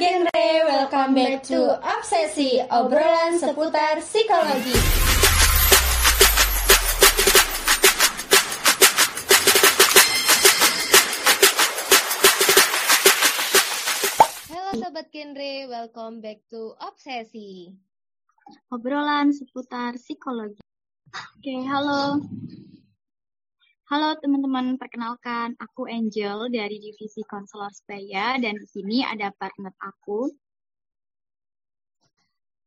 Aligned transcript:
genre, 0.00 0.64
welcome 0.64 1.12
back 1.14 1.42
to 1.44 1.76
Obsesi, 1.84 2.56
obrolan 2.72 3.36
seputar 3.36 4.00
psikologi. 4.00 4.72
Halo 14.48 14.72
Sobat 14.80 15.06
Genre, 15.12 15.68
welcome 15.68 16.24
back 16.24 16.40
to 16.48 16.72
Obsesi. 16.80 17.76
Obrolan 18.72 19.36
seputar 19.36 20.00
psikologi. 20.00 20.64
Oke, 21.12 21.54
halo. 21.68 22.24
Halo 23.90 24.14
teman-teman, 24.22 24.78
perkenalkan 24.78 25.58
aku 25.58 25.90
Angel 25.90 26.46
dari 26.46 26.78
Divisi 26.78 27.26
Konselor 27.26 27.74
Sebaya 27.74 28.38
dan 28.38 28.54
di 28.54 28.62
sini 28.70 29.02
ada 29.02 29.34
partner 29.34 29.74
aku. 29.82 30.30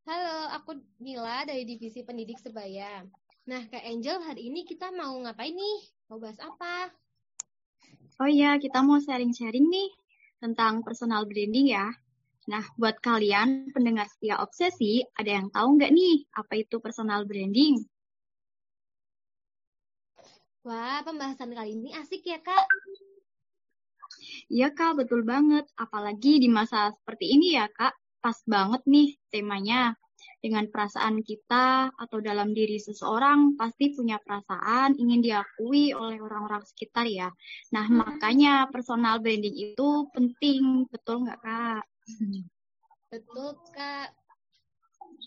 Halo, 0.04 0.52
aku 0.52 0.84
Nila 1.00 1.48
dari 1.48 1.64
Divisi 1.64 2.04
Pendidik 2.04 2.44
Sebaya. 2.44 3.08
Nah, 3.48 3.64
Kak 3.72 3.88
Angel, 3.88 4.20
hari 4.20 4.52
ini 4.52 4.68
kita 4.68 4.92
mau 4.92 5.16
ngapain 5.24 5.56
nih? 5.56 5.80
Mau 6.12 6.20
bahas 6.20 6.36
apa? 6.44 6.92
Oh 8.20 8.28
iya, 8.28 8.60
kita 8.60 8.84
mau 8.84 9.00
sharing-sharing 9.00 9.64
nih 9.64 9.96
tentang 10.44 10.84
personal 10.84 11.24
branding 11.24 11.72
ya. 11.72 11.88
Nah, 12.52 12.68
buat 12.76 13.00
kalian 13.00 13.72
pendengar 13.72 14.12
setia 14.12 14.44
obsesi, 14.44 15.00
ada 15.16 15.40
yang 15.40 15.48
tahu 15.56 15.80
nggak 15.80 15.96
nih 15.96 16.28
apa 16.36 16.68
itu 16.68 16.84
personal 16.84 17.24
branding? 17.24 17.80
Wah, 20.64 21.04
pembahasan 21.04 21.52
kali 21.52 21.76
ini 21.76 21.92
asik 21.92 22.24
ya, 22.24 22.40
Kak? 22.40 22.64
Iya, 24.48 24.72
Kak, 24.72 24.96
betul 24.96 25.28
banget. 25.28 25.68
Apalagi 25.76 26.40
di 26.40 26.48
masa 26.48 26.88
seperti 26.96 27.36
ini 27.36 27.60
ya, 27.60 27.68
Kak. 27.68 27.92
Pas 28.24 28.40
banget 28.48 28.80
nih 28.88 29.12
temanya. 29.28 29.92
Dengan 30.40 30.72
perasaan 30.72 31.20
kita 31.20 31.92
atau 32.00 32.20
dalam 32.24 32.56
diri 32.56 32.80
seseorang 32.80 33.60
pasti 33.60 33.92
punya 33.92 34.24
perasaan 34.24 34.96
ingin 34.96 35.20
diakui 35.20 35.92
oleh 35.92 36.16
orang-orang 36.24 36.64
sekitar 36.64 37.12
ya. 37.12 37.28
Nah, 37.76 37.92
makanya 37.92 38.72
personal 38.72 39.20
branding 39.20 39.76
itu 39.76 40.08
penting, 40.16 40.88
betul 40.88 41.28
nggak, 41.28 41.44
Kak? 41.44 41.84
Betul, 43.12 43.60
Kak. 43.76 44.16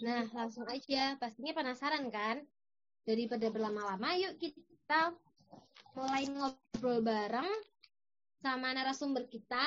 Nah, 0.00 0.24
langsung 0.33 0.64
aja. 0.64 1.20
Pastinya 1.20 1.52
penasaran 1.52 2.08
kan? 2.08 2.41
Daripada 3.05 3.52
berlama-lama, 3.52 4.16
yuk 4.16 4.41
kita 4.41 5.12
mulai 5.97 6.28
ngobrol 6.28 7.00
bareng 7.00 7.48
sama 8.44 8.77
narasumber 8.77 9.25
kita, 9.33 9.64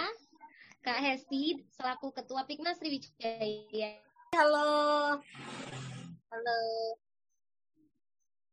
Kak 0.86 1.02
Hesti, 1.02 1.58
selaku 1.74 2.14
Ketua 2.14 2.46
Piknas 2.46 2.78
Sriwijaya. 2.78 3.98
Halo. 4.38 5.18
Halo. 6.30 6.62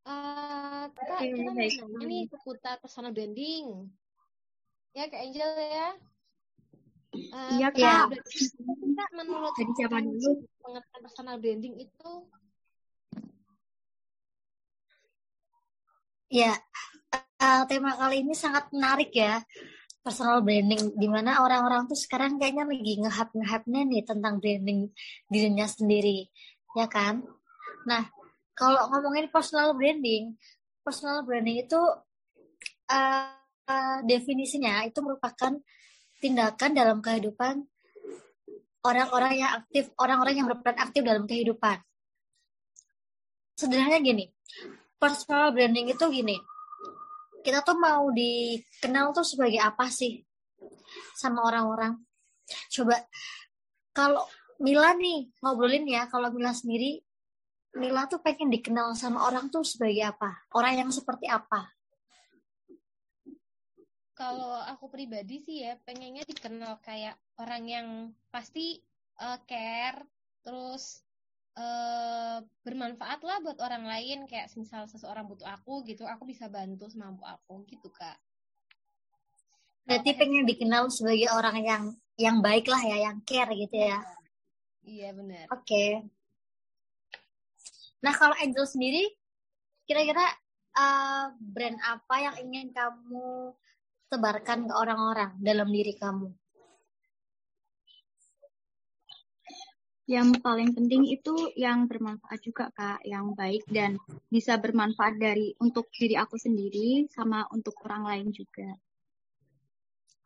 Uh, 0.08 0.88
Kak, 0.96 1.20
kita 1.20 1.36
mau 1.44 1.52
nanya 1.52 2.04
nih 2.08 2.24
seputar 2.32 2.80
personal 2.80 3.12
branding. 3.12 3.92
Ya, 4.96 5.12
Kak 5.12 5.20
Angel 5.20 5.50
ya. 5.60 5.88
Uh, 7.12 7.60
Iya, 7.60 7.68
Kak. 7.76 8.16
Kak, 8.96 9.10
menurut 9.12 9.52
Dari 9.52 9.72
siapa 9.76 10.00
dulu? 10.00 10.48
pengertian 10.64 11.00
personal 11.04 11.36
branding 11.36 11.76
itu 11.76 12.12
Ya, 16.26 16.58
eh, 17.46 17.62
tema 17.70 17.94
kali 17.94 18.26
ini 18.26 18.34
sangat 18.34 18.66
menarik 18.74 19.14
ya. 19.14 19.38
Personal 20.02 20.42
branding, 20.42 20.94
di 20.94 21.08
mana 21.10 21.42
orang-orang 21.42 21.90
tuh 21.90 21.98
sekarang 21.98 22.38
kayaknya 22.38 22.62
lagi 22.62 22.94
nge-hype-nge-hype-nya 23.02 23.82
nih 23.90 24.02
tentang 24.06 24.38
branding 24.38 24.80
dirinya 25.26 25.66
sendiri, 25.66 26.30
ya 26.78 26.86
kan? 26.86 27.26
Nah, 27.90 28.06
kalau 28.54 28.86
ngomongin 28.94 29.26
personal 29.34 29.74
branding, 29.74 30.38
personal 30.86 31.26
branding 31.26 31.66
itu 31.66 31.80
eh, 32.86 33.34
eh, 33.66 33.98
definisinya 34.06 34.86
itu 34.86 35.02
merupakan 35.02 35.58
tindakan 36.22 36.70
dalam 36.70 36.98
kehidupan 37.02 37.66
orang-orang 38.86 39.42
yang 39.42 39.50
aktif, 39.58 39.90
orang-orang 39.98 40.34
yang 40.38 40.46
berperan 40.46 40.78
aktif 40.78 41.02
dalam 41.02 41.26
kehidupan. 41.26 41.82
Sederhananya 43.58 43.98
gini, 43.98 44.24
personal 45.02 45.50
branding 45.50 45.90
itu 45.90 46.04
gini, 46.14 46.38
kita 47.46 47.62
tuh 47.62 47.78
mau 47.78 48.10
dikenal 48.10 49.14
tuh 49.14 49.22
sebagai 49.22 49.62
apa 49.62 49.86
sih 49.86 50.18
sama 51.14 51.46
orang-orang? 51.46 51.94
Coba 52.74 52.98
kalau 53.94 54.26
Mila 54.58 54.98
nih 54.98 55.30
ngobrolin 55.38 55.86
ya, 55.86 56.10
kalau 56.10 56.34
Mila 56.34 56.50
sendiri, 56.50 56.98
Mila 57.78 58.10
tuh 58.10 58.18
pengen 58.18 58.50
dikenal 58.50 58.98
sama 58.98 59.22
orang 59.30 59.46
tuh 59.46 59.62
sebagai 59.62 60.10
apa? 60.10 60.34
Orang 60.50 60.74
yang 60.74 60.90
seperti 60.90 61.30
apa? 61.30 61.76
kalau 64.16 64.56
aku 64.64 64.88
pribadi 64.88 65.44
sih 65.44 65.60
ya 65.68 65.76
pengennya 65.84 66.24
dikenal 66.24 66.80
kayak 66.80 67.20
orang 67.36 67.64
yang 67.68 67.88
pasti 68.32 68.80
eh, 69.20 69.38
care 69.44 70.00
terus 70.40 71.04
eh, 71.56 72.38
bermanfaat 72.62 73.20
lah 73.24 73.40
buat 73.40 73.58
orang 73.64 73.88
lain 73.88 74.28
kayak 74.28 74.52
misal 74.56 74.84
seseorang 74.86 75.24
butuh 75.24 75.48
aku 75.48 75.82
gitu 75.88 76.04
aku 76.04 76.28
bisa 76.28 76.46
bantu 76.52 76.86
semampu 76.92 77.24
aku 77.24 77.64
gitu 77.68 77.88
kak 77.90 78.16
Berarti 79.86 80.18
pengen 80.18 80.42
dikenal 80.42 80.90
sebagai 80.90 81.30
orang 81.30 81.62
yang 81.62 81.84
yang 82.18 82.42
baik 82.42 82.66
lah 82.66 82.82
ya, 82.82 83.06
yang 83.06 83.22
care 83.22 83.54
gitu 83.54 83.76
ya. 83.78 84.02
iya 84.82 85.14
benar 85.14 85.46
Oke. 85.54 86.02
Nah, 88.02 88.12
kalau 88.14 88.34
Angel 88.42 88.66
sendiri, 88.66 89.06
kira-kira 89.86 90.26
eh, 90.74 91.26
brand 91.38 91.78
apa 91.86 92.14
yang 92.18 92.36
ingin 92.50 92.74
kamu 92.74 93.54
tebarkan 94.10 94.66
ke 94.66 94.74
orang-orang 94.74 95.38
dalam 95.38 95.70
diri 95.70 95.94
kamu? 95.94 96.34
Yang 100.06 100.38
paling 100.38 100.70
penting 100.70 101.02
itu 101.10 101.34
yang 101.58 101.90
bermanfaat 101.90 102.38
juga, 102.38 102.70
Kak. 102.70 103.02
Yang 103.02 103.26
baik 103.34 103.64
dan 103.66 103.98
bisa 104.30 104.54
bermanfaat 104.54 105.18
dari 105.18 105.50
untuk 105.58 105.90
diri 105.90 106.14
aku 106.14 106.38
sendiri 106.38 107.10
sama 107.10 107.42
untuk 107.50 107.74
orang 107.82 108.06
lain 108.06 108.28
juga. 108.30 108.70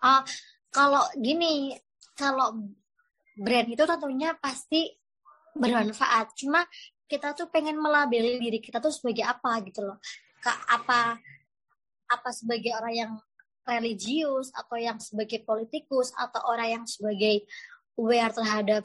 Ah, 0.05 0.21
kalau 0.69 1.05
gini, 1.17 1.73
kalau 2.13 2.61
brand 3.41 3.69
itu 3.73 3.85
tentunya 3.89 4.37
pasti 4.37 4.93
bermanfaat. 5.57 6.37
Cuma 6.37 6.61
kita 7.09 7.33
tuh 7.33 7.49
pengen 7.49 7.81
melabeli 7.81 8.37
diri 8.37 8.61
kita 8.61 8.79
tuh 8.79 8.93
sebagai 8.93 9.25
apa 9.25 9.65
gitu 9.65 9.81
loh. 9.83 9.97
Kak, 10.45 10.61
apa 10.69 11.17
apa 12.11 12.31
sebagai 12.37 12.77
orang 12.77 12.95
yang 12.95 13.13
religius 13.65 14.53
atau 14.53 14.77
yang 14.77 14.99
sebagai 14.99 15.41
politikus 15.47 16.11
atau 16.17 16.43
orang 16.49 16.81
yang 16.81 16.85
sebagai 16.85 17.47
aware 17.97 18.33
terhadap 18.35 18.83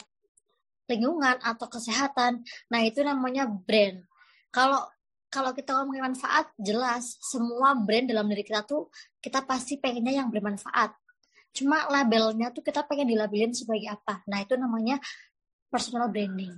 lingkungan 0.85 1.37
atau 1.41 1.67
kesehatan. 1.69 2.45
Nah, 2.71 2.79
itu 2.85 3.01
namanya 3.01 3.49
brand. 3.49 4.05
Kalau 4.53 4.85
kalau 5.27 5.51
kita 5.51 5.75
ngomongin 5.75 6.15
manfaat, 6.15 6.47
jelas 6.55 7.19
semua 7.19 7.75
brand 7.75 8.07
dalam 8.07 8.23
diri 8.31 8.47
kita 8.47 8.63
tuh 8.63 8.87
kita 9.19 9.43
pasti 9.43 9.75
pengennya 9.75 10.23
yang 10.23 10.31
bermanfaat. 10.31 10.95
Cuma 11.51 11.87
labelnya 11.91 12.55
tuh 12.55 12.63
kita 12.63 12.87
pengen 12.87 13.11
dilabelin 13.11 13.51
sebagai 13.51 13.91
apa. 13.91 14.23
Nah, 14.31 14.39
itu 14.43 14.55
namanya 14.55 14.95
personal 15.67 16.07
branding. 16.07 16.55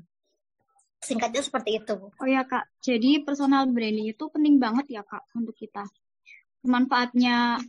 Singkatnya 1.01 1.41
seperti 1.41 1.81
itu. 1.81 1.97
Oh 1.97 2.27
ya, 2.27 2.45
Kak. 2.45 2.69
Jadi 2.81 3.21
personal 3.21 3.65
branding 3.69 4.13
itu 4.13 4.23
penting 4.29 4.57
banget 4.61 4.89
ya, 4.93 5.01
Kak, 5.05 5.25
untuk 5.33 5.57
kita. 5.57 5.85
Manfaatnya 6.65 7.61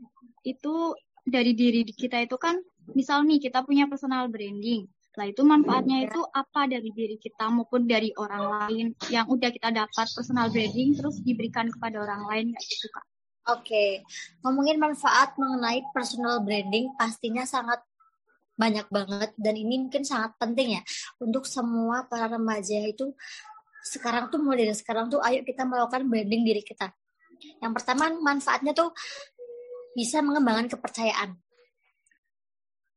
itu 0.44 0.96
dari 1.28 1.52
diri 1.52 1.84
kita 1.84 2.24
itu 2.24 2.36
kan, 2.40 2.56
misal 2.96 3.24
nih 3.28 3.40
kita 3.40 3.64
punya 3.64 3.84
personal 3.84 4.32
branding. 4.32 4.88
Setelah 5.18 5.34
itu 5.34 5.42
manfaatnya 5.50 5.98
itu 6.06 6.20
apa 6.30 6.70
dari 6.70 6.94
diri 6.94 7.18
kita 7.18 7.50
maupun 7.50 7.90
dari 7.90 8.14
orang 8.14 8.70
lain 8.70 8.94
yang 9.10 9.26
udah 9.26 9.50
kita 9.50 9.74
dapat 9.74 10.06
personal 10.14 10.46
branding 10.46 10.94
terus 10.94 11.18
diberikan 11.26 11.66
kepada 11.74 12.06
orang 12.06 12.22
lain 12.30 12.46
kayak 12.54 12.68
gitu, 12.70 12.86
Kak. 12.86 13.04
Oke, 13.50 14.06
ngomongin 14.46 14.78
manfaat 14.78 15.34
mengenai 15.34 15.82
personal 15.90 16.38
branding 16.46 16.94
pastinya 16.94 17.42
sangat 17.42 17.82
banyak 18.54 18.86
banget 18.94 19.34
dan 19.34 19.58
ini 19.58 19.90
mungkin 19.90 20.06
sangat 20.06 20.38
penting 20.38 20.78
ya 20.78 20.86
untuk 21.18 21.50
semua 21.50 22.06
para 22.06 22.30
remaja 22.38 22.78
itu 22.86 23.10
sekarang 23.90 24.30
tuh 24.30 24.38
mulai 24.38 24.70
dari 24.70 24.78
sekarang 24.78 25.10
tuh 25.10 25.18
ayo 25.26 25.42
kita 25.42 25.66
melakukan 25.66 26.06
branding 26.06 26.46
diri 26.46 26.62
kita. 26.62 26.94
Yang 27.58 27.72
pertama 27.74 28.06
manfaatnya 28.22 28.70
tuh 28.70 28.94
bisa 29.98 30.22
mengembangkan 30.22 30.70
kepercayaan. 30.78 31.34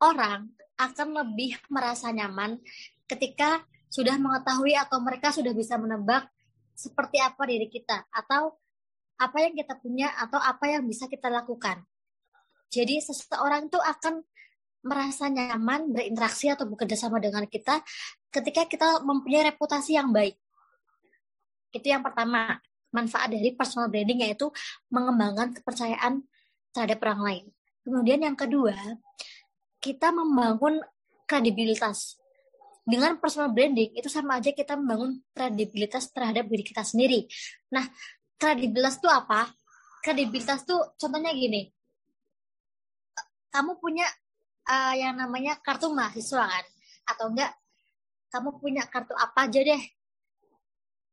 Orang 0.06 0.61
akan 0.82 1.08
lebih 1.22 1.62
merasa 1.70 2.10
nyaman 2.10 2.58
ketika 3.06 3.62
sudah 3.92 4.18
mengetahui 4.18 4.74
atau 4.74 4.98
mereka 5.04 5.30
sudah 5.30 5.54
bisa 5.54 5.78
menebak 5.78 6.26
seperti 6.74 7.22
apa 7.22 7.44
diri 7.46 7.68
kita 7.70 8.08
atau 8.10 8.58
apa 9.22 9.38
yang 9.46 9.54
kita 9.54 9.78
punya 9.78 10.10
atau 10.18 10.42
apa 10.42 10.66
yang 10.66 10.88
bisa 10.90 11.06
kita 11.06 11.30
lakukan. 11.30 11.86
Jadi 12.72 13.04
seseorang 13.04 13.70
itu 13.70 13.78
akan 13.78 14.26
merasa 14.82 15.30
nyaman 15.30 15.94
berinteraksi 15.94 16.50
atau 16.50 16.66
bekerja 16.66 16.98
sama 16.98 17.22
dengan 17.22 17.46
kita 17.46 17.86
ketika 18.34 18.66
kita 18.66 19.06
mempunyai 19.06 19.54
reputasi 19.54 19.94
yang 19.94 20.10
baik. 20.10 20.34
Itu 21.70 21.86
yang 21.86 22.02
pertama, 22.02 22.58
manfaat 22.90 23.30
dari 23.30 23.54
personal 23.54 23.94
branding 23.94 24.26
yaitu 24.26 24.50
mengembangkan 24.90 25.54
kepercayaan 25.62 26.26
terhadap 26.74 26.98
orang 27.06 27.22
lain. 27.22 27.46
Kemudian 27.86 28.26
yang 28.26 28.38
kedua, 28.40 28.74
kita 29.82 30.14
membangun 30.14 30.80
kredibilitas. 31.26 32.22
Dengan 32.82 33.18
personal 33.22 33.54
branding 33.54 33.94
itu 33.98 34.10
sama 34.10 34.38
aja 34.42 34.54
kita 34.54 34.78
membangun 34.78 35.22
kredibilitas 35.34 36.10
terhadap 36.14 36.46
diri 36.50 36.64
kita 36.66 36.86
sendiri. 36.86 37.26
Nah, 37.74 37.86
kredibilitas 38.38 39.02
itu 39.02 39.10
apa? 39.10 39.50
Kredibilitas 40.02 40.66
tuh 40.66 40.94
contohnya 40.98 41.34
gini. 41.34 41.70
Kamu 43.52 43.78
punya 43.82 44.08
uh, 44.68 44.94
yang 44.96 45.18
namanya 45.18 45.58
kartu 45.60 45.90
mahasiswa 45.90 46.46
kan 46.46 46.66
atau 47.12 47.26
enggak 47.34 47.52
kamu 48.32 48.50
punya 48.62 48.84
kartu 48.88 49.12
apa 49.18 49.50
aja 49.50 49.60
deh 49.60 49.84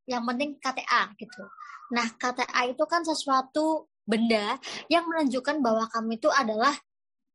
yang 0.09 0.23
penting 0.25 0.57
KTA 0.61 1.13
gitu 1.17 1.43
nah 1.91 2.07
KTA 2.15 2.69
itu 2.69 2.85
kan 2.85 3.03
sesuatu 3.03 3.89
benda 4.05 4.57
yang 4.89 5.05
menunjukkan 5.09 5.61
bahwa 5.61 5.85
kamu 5.91 6.17
itu 6.21 6.29
adalah 6.33 6.73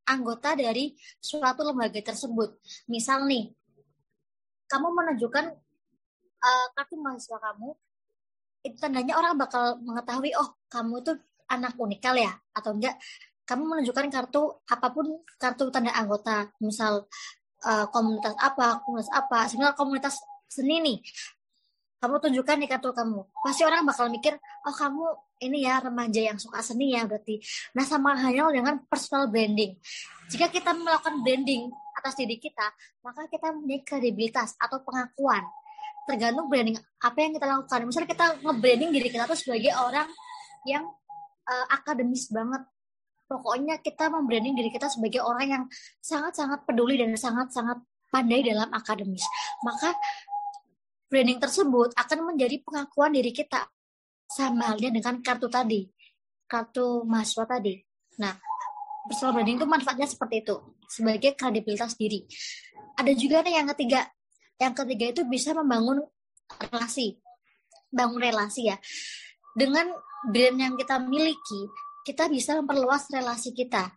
anggota 0.07 0.55
dari 0.55 0.95
suatu 1.19 1.63
lembaga 1.63 1.99
tersebut. 1.99 2.59
Misal 2.91 3.25
nih 3.27 3.51
kamu 4.67 4.87
menunjukkan 4.89 5.45
uh, 6.43 6.65
kartu 6.73 6.95
mahasiswa 6.99 7.39
kamu 7.39 7.69
itu 8.63 8.77
tandanya 8.79 9.19
orang 9.19 9.35
bakal 9.35 9.75
mengetahui 9.83 10.31
oh 10.39 10.55
kamu 10.71 11.03
itu 11.03 11.13
anak 11.51 11.75
unikal 11.75 12.15
ya 12.15 12.31
atau 12.55 12.71
enggak. 12.75 12.95
Kamu 13.43 13.67
menunjukkan 13.67 14.07
kartu 14.07 14.63
apa 14.71 14.87
pun 14.95 15.19
kartu 15.35 15.67
tanda 15.67 15.91
anggota 15.91 16.47
misal 16.63 17.11
uh, 17.67 17.85
komunitas 17.91 18.33
apa 18.39 18.79
komunitas 18.87 19.11
apa 19.11 19.51
sebenarnya 19.51 19.75
komunitas 19.75 20.15
seni 20.47 20.79
nih 20.79 20.97
kamu 22.03 22.19
tunjukkan 22.19 22.55
nih 22.59 22.67
kartu 22.67 22.91
kamu. 22.91 23.23
Pasti 23.31 23.63
orang 23.63 23.87
bakal 23.87 24.11
mikir 24.11 24.35
oh 24.67 24.75
kamu 24.75 25.07
ini 25.41 25.65
ya 25.65 25.81
remaja 25.81 26.21
yang 26.33 26.37
suka 26.37 26.61
seni 26.61 26.93
ya 26.93 27.07
berarti. 27.07 27.41
Nah 27.73 27.85
sama 27.87 28.13
halnya 28.13 28.51
dengan 28.53 28.83
personal 28.85 29.31
branding. 29.31 29.77
Jika 30.29 30.49
kita 30.49 30.71
melakukan 30.75 31.21
branding 31.25 31.71
atas 31.93 32.17
diri 32.19 32.37
kita 32.37 32.67
maka 33.05 33.27
kita 33.29 33.53
mempunyai 33.53 33.81
kredibilitas 33.81 34.53
atau 34.59 34.81
pengakuan. 34.85 35.43
Tergantung 36.03 36.51
branding 36.51 36.75
apa 36.99 37.17
yang 37.19 37.31
kita 37.35 37.45
lakukan. 37.47 37.79
Misalnya 37.87 38.09
kita 38.11 38.25
nge-branding 38.43 38.89
diri 38.91 39.09
kita 39.09 39.23
tuh 39.23 39.39
sebagai 39.39 39.71
orang 39.75 40.07
yang 40.67 40.83
uh, 41.47 41.65
akademis 41.71 42.27
banget. 42.31 42.63
Pokoknya 43.23 43.79
kita 43.79 44.11
membranding 44.11 44.53
diri 44.53 44.69
kita 44.69 44.91
sebagai 44.91 45.23
orang 45.23 45.47
yang 45.47 45.63
sangat-sangat 46.03 46.67
peduli 46.67 46.99
dan 46.99 47.15
sangat-sangat 47.15 47.79
pandai 48.11 48.45
dalam 48.45 48.69
akademis. 48.69 49.23
Maka 49.63 49.95
branding 51.07 51.39
tersebut 51.39 51.95
akan 51.97 52.35
menjadi 52.35 52.61
pengakuan 52.61 53.15
diri 53.15 53.31
kita 53.31 53.63
sama 54.33 54.73
halnya 54.73 54.89
dengan 54.89 55.21
kartu 55.21 55.47
tadi, 55.47 55.85
kartu 56.49 57.05
mahasiswa 57.05 57.45
tadi. 57.45 57.77
Nah, 58.19 58.33
personal 59.09 59.37
branding 59.37 59.57
itu 59.61 59.67
manfaatnya 59.69 60.07
seperti 60.09 60.41
itu, 60.41 60.55
sebagai 60.89 61.31
kredibilitas 61.37 61.93
diri. 61.93 62.25
Ada 62.97 63.13
juga 63.13 63.41
nih 63.45 63.61
yang 63.61 63.67
ketiga. 63.73 64.01
Yang 64.61 64.73
ketiga 64.85 65.05
itu 65.17 65.21
bisa 65.25 65.53
membangun 65.53 66.01
relasi. 66.69 67.17
Bangun 67.89 68.21
relasi 68.21 68.69
ya. 68.69 68.77
Dengan 69.53 69.93
brand 70.29 70.57
yang 70.57 70.73
kita 70.77 70.97
miliki, 71.01 71.69
kita 72.05 72.29
bisa 72.29 72.57
memperluas 72.57 73.09
relasi 73.13 73.53
kita 73.53 73.93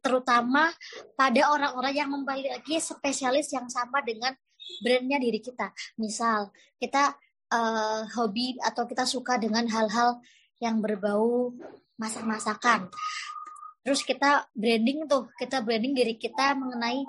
terutama 0.00 0.72
pada 1.16 1.52
orang-orang 1.52 1.94
yang 1.96 2.08
memiliki 2.12 2.80
spesialis 2.80 3.52
yang 3.52 3.68
sama 3.68 4.00
dengan 4.00 4.32
brandnya 4.80 5.20
diri 5.20 5.40
kita. 5.40 5.72
Misal 6.00 6.52
kita 6.80 7.16
uh, 7.50 8.06
hobi 8.14 8.56
atau 8.62 8.86
kita 8.86 9.04
suka 9.04 9.36
dengan 9.36 9.66
hal-hal 9.66 10.22
yang 10.62 10.78
berbau 10.78 11.54
masak-masakan. 11.98 12.88
Terus 13.84 14.04
kita 14.04 14.48
branding 14.52 15.08
tuh, 15.08 15.28
kita 15.36 15.64
branding 15.64 15.96
diri 15.96 16.14
kita 16.16 16.52
mengenai 16.56 17.04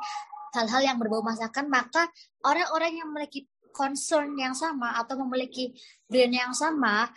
hal-hal 0.55 0.81
yang 0.83 0.97
berbau 0.99 1.23
masakan, 1.23 1.67
maka 1.71 2.07
orang-orang 2.43 2.99
yang 2.99 3.07
memiliki 3.11 3.47
concern 3.71 4.35
yang 4.35 4.51
sama 4.51 4.99
atau 4.99 5.15
memiliki 5.23 5.71
brand 6.07 6.31
yang 6.31 6.51
sama, 6.51 7.07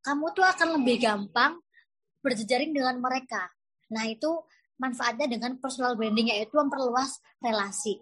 kamu 0.00 0.32
tuh 0.32 0.44
akan 0.44 0.80
lebih 0.80 1.04
gampang 1.04 1.60
berjejaring 2.24 2.72
dengan 2.72 2.96
mereka. 3.00 3.48
Nah, 3.92 4.08
itu 4.08 4.28
manfaatnya 4.80 5.28
dengan 5.28 5.56
personal 5.60 5.96
branding 5.96 6.32
yaitu 6.32 6.52
memperluas 6.56 7.20
relasi. 7.40 8.00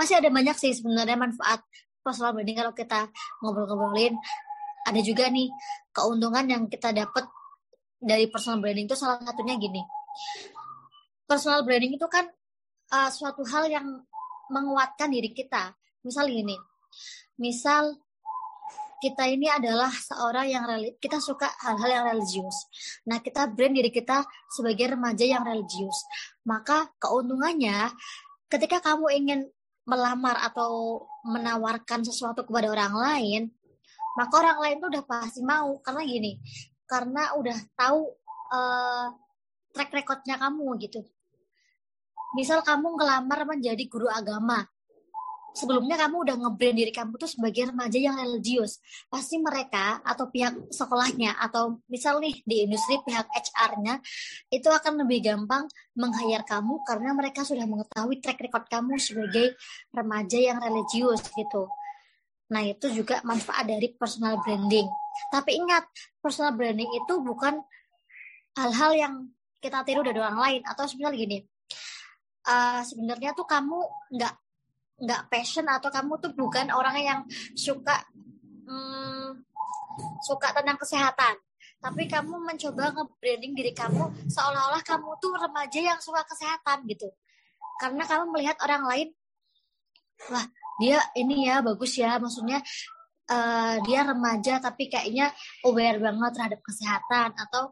Masih 0.00 0.18
ada 0.18 0.32
banyak 0.32 0.56
sih 0.56 0.72
sebenarnya 0.72 1.18
manfaat 1.20 1.60
personal 2.06 2.30
branding 2.30 2.62
kalau 2.62 2.70
kita 2.70 3.10
ngobrol-ngobrolin. 3.42 4.14
Ada 4.86 5.02
juga 5.02 5.26
nih 5.26 5.50
keuntungan 5.90 6.46
yang 6.46 6.62
kita 6.70 6.94
dapat 6.94 7.26
dari 7.98 8.30
personal 8.30 8.62
branding 8.62 8.86
itu 8.86 8.94
salah 8.94 9.18
satunya 9.18 9.58
gini. 9.58 9.82
Personal 11.26 11.66
branding 11.66 11.98
itu 11.98 12.06
kan 12.06 12.30
uh, 12.94 13.10
suatu 13.10 13.42
hal 13.50 13.66
yang 13.66 14.06
menguatkan 14.46 15.10
diri 15.10 15.34
kita. 15.34 15.74
Misal 16.06 16.30
gini, 16.30 16.54
misal 17.34 17.98
kita 19.02 19.28
ini 19.28 19.50
adalah 19.50 19.90
seorang 19.90 20.46
yang 20.48 20.64
kita 21.02 21.18
suka 21.20 21.50
hal-hal 21.66 21.90
yang 21.90 22.04
religius. 22.14 22.56
Nah, 23.10 23.20
kita 23.20 23.50
brand 23.50 23.74
diri 23.74 23.90
kita 23.92 24.24
sebagai 24.48 24.96
remaja 24.96 25.26
yang 25.26 25.42
religius. 25.42 26.06
Maka 26.46 26.88
keuntungannya 27.02 27.90
ketika 28.46 28.78
kamu 28.80 29.06
ingin 29.18 29.40
melamar 29.86 30.36
atau 30.42 31.02
menawarkan 31.22 32.02
sesuatu 32.02 32.42
kepada 32.42 32.68
orang 32.68 32.94
lain, 32.94 33.42
maka 34.18 34.34
orang 34.42 34.58
lain 34.58 34.76
tuh 34.82 34.88
udah 34.90 35.04
pasti 35.06 35.40
mau 35.46 35.78
karena 35.78 36.02
gini, 36.02 36.32
karena 36.90 37.38
udah 37.38 37.58
tahu 37.78 38.00
uh, 38.50 39.06
track 39.70 39.94
recordnya 39.94 40.36
kamu 40.42 40.66
gitu. 40.82 41.06
Misal 42.34 42.66
kamu 42.66 42.98
ngelamar 42.98 43.46
menjadi 43.46 43.84
guru 43.86 44.10
agama, 44.10 44.66
sebelumnya 45.56 45.96
kamu 45.96 46.28
udah 46.28 46.36
ngebrand 46.36 46.76
diri 46.76 46.92
kamu 46.92 47.16
tuh 47.16 47.32
sebagai 47.32 47.72
remaja 47.72 47.96
yang 47.96 48.20
religius. 48.20 48.76
Pasti 49.08 49.40
mereka 49.40 50.04
atau 50.04 50.28
pihak 50.28 50.68
sekolahnya 50.68 51.40
atau 51.40 51.80
misal 51.88 52.20
nih 52.20 52.44
di 52.44 52.68
industri 52.68 53.00
pihak 53.00 53.24
HR-nya 53.32 54.04
itu 54.52 54.68
akan 54.68 55.08
lebih 55.08 55.24
gampang 55.24 55.64
meng-hire 55.96 56.44
kamu 56.44 56.84
karena 56.84 57.16
mereka 57.16 57.40
sudah 57.40 57.64
mengetahui 57.64 58.20
track 58.20 58.44
record 58.44 58.68
kamu 58.68 59.00
sebagai 59.00 59.56
remaja 59.96 60.36
yang 60.36 60.60
religius 60.60 61.24
gitu. 61.32 61.72
Nah, 62.52 62.62
itu 62.62 62.86
juga 62.92 63.24
manfaat 63.26 63.66
dari 63.66 63.90
personal 63.96 64.38
branding. 64.38 64.86
Tapi 65.32 65.58
ingat, 65.58 65.88
personal 66.22 66.54
branding 66.54 66.86
itu 66.94 67.14
bukan 67.18 67.58
hal-hal 68.54 68.92
yang 68.94 69.14
kita 69.58 69.82
tiru 69.82 70.06
dari 70.06 70.22
orang 70.22 70.38
lain 70.38 70.60
atau 70.62 70.86
sebenarnya 70.86 71.18
gini. 71.18 71.38
Uh, 72.46 72.78
sebenarnya 72.86 73.34
tuh 73.34 73.42
kamu 73.42 73.82
nggak 74.14 74.34
nggak 74.96 75.28
passion 75.28 75.68
atau 75.68 75.92
kamu 75.92 76.16
tuh 76.20 76.32
bukan 76.32 76.72
orang 76.72 76.96
yang 76.96 77.20
suka 77.52 78.00
hmm, 78.64 79.44
suka 80.24 80.52
tentang 80.56 80.78
kesehatan. 80.80 81.36
Tapi 81.76 82.08
kamu 82.08 82.40
mencoba 82.40 82.90
nge-branding 82.96 83.52
diri 83.52 83.72
kamu 83.76 84.26
seolah-olah 84.26 84.82
kamu 84.82 85.10
tuh 85.20 85.36
remaja 85.36 85.80
yang 85.80 86.00
suka 86.00 86.24
kesehatan 86.24 86.88
gitu. 86.88 87.12
Karena 87.76 88.08
kamu 88.08 88.32
melihat 88.32 88.56
orang 88.64 88.88
lain 88.88 89.08
wah 90.32 90.46
dia 90.80 90.98
ini 91.14 91.46
ya 91.46 91.60
bagus 91.60 92.00
ya. 92.00 92.16
Maksudnya 92.16 92.64
uh, 93.30 93.76
dia 93.84 94.00
remaja 94.08 94.58
tapi 94.58 94.88
kayaknya 94.88 95.30
aware 95.68 96.00
banget 96.00 96.30
terhadap 96.40 96.60
kesehatan 96.64 97.28
atau 97.36 97.70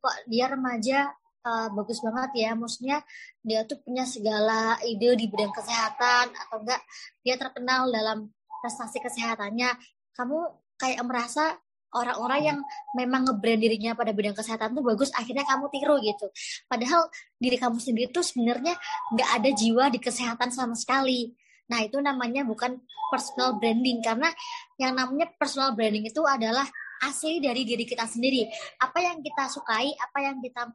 kok 0.00 0.16
dia 0.26 0.48
remaja 0.48 1.12
uh, 1.44 1.68
bagus 1.72 1.98
banget 2.04 2.30
ya. 2.36 2.50
Maksudnya 2.56 2.98
dia 3.40 3.64
tuh 3.64 3.80
punya 3.80 4.04
segala 4.04 4.76
ide 4.84 5.16
di 5.16 5.26
bidang 5.28 5.52
kesehatan 5.52 6.32
atau 6.32 6.56
enggak 6.60 6.80
dia 7.24 7.36
terkenal 7.40 7.88
dalam 7.88 8.28
prestasi 8.60 9.00
kesehatannya. 9.00 9.70
Kamu 10.16 10.38
kayak 10.76 11.04
merasa 11.04 11.56
orang-orang 11.90 12.40
yang 12.54 12.58
memang 12.94 13.26
ngebrand 13.26 13.60
dirinya 13.60 13.98
pada 13.98 14.14
bidang 14.14 14.36
kesehatan 14.36 14.78
tuh 14.78 14.84
bagus 14.86 15.10
akhirnya 15.14 15.42
kamu 15.42 15.66
tiru 15.74 15.96
gitu. 15.98 16.26
Padahal 16.70 17.10
diri 17.36 17.58
kamu 17.58 17.78
sendiri 17.82 18.08
tuh 18.14 18.22
sebenarnya 18.22 18.78
nggak 19.14 19.30
ada 19.42 19.50
jiwa 19.50 19.90
di 19.90 19.98
kesehatan 19.98 20.54
sama 20.54 20.78
sekali. 20.78 21.34
Nah 21.70 21.82
itu 21.86 21.98
namanya 21.98 22.46
bukan 22.46 22.78
personal 23.10 23.58
branding 23.58 24.02
karena 24.02 24.30
yang 24.78 24.94
namanya 24.94 25.30
personal 25.34 25.74
branding 25.74 26.06
itu 26.06 26.22
adalah 26.22 26.66
asli 27.02 27.42
dari 27.42 27.66
diri 27.66 27.82
kita 27.82 28.06
sendiri. 28.06 28.46
Apa 28.78 29.02
yang 29.02 29.18
kita 29.22 29.50
sukai 29.50 29.90
apa 29.98 30.18
yang 30.22 30.38
kita 30.38 30.70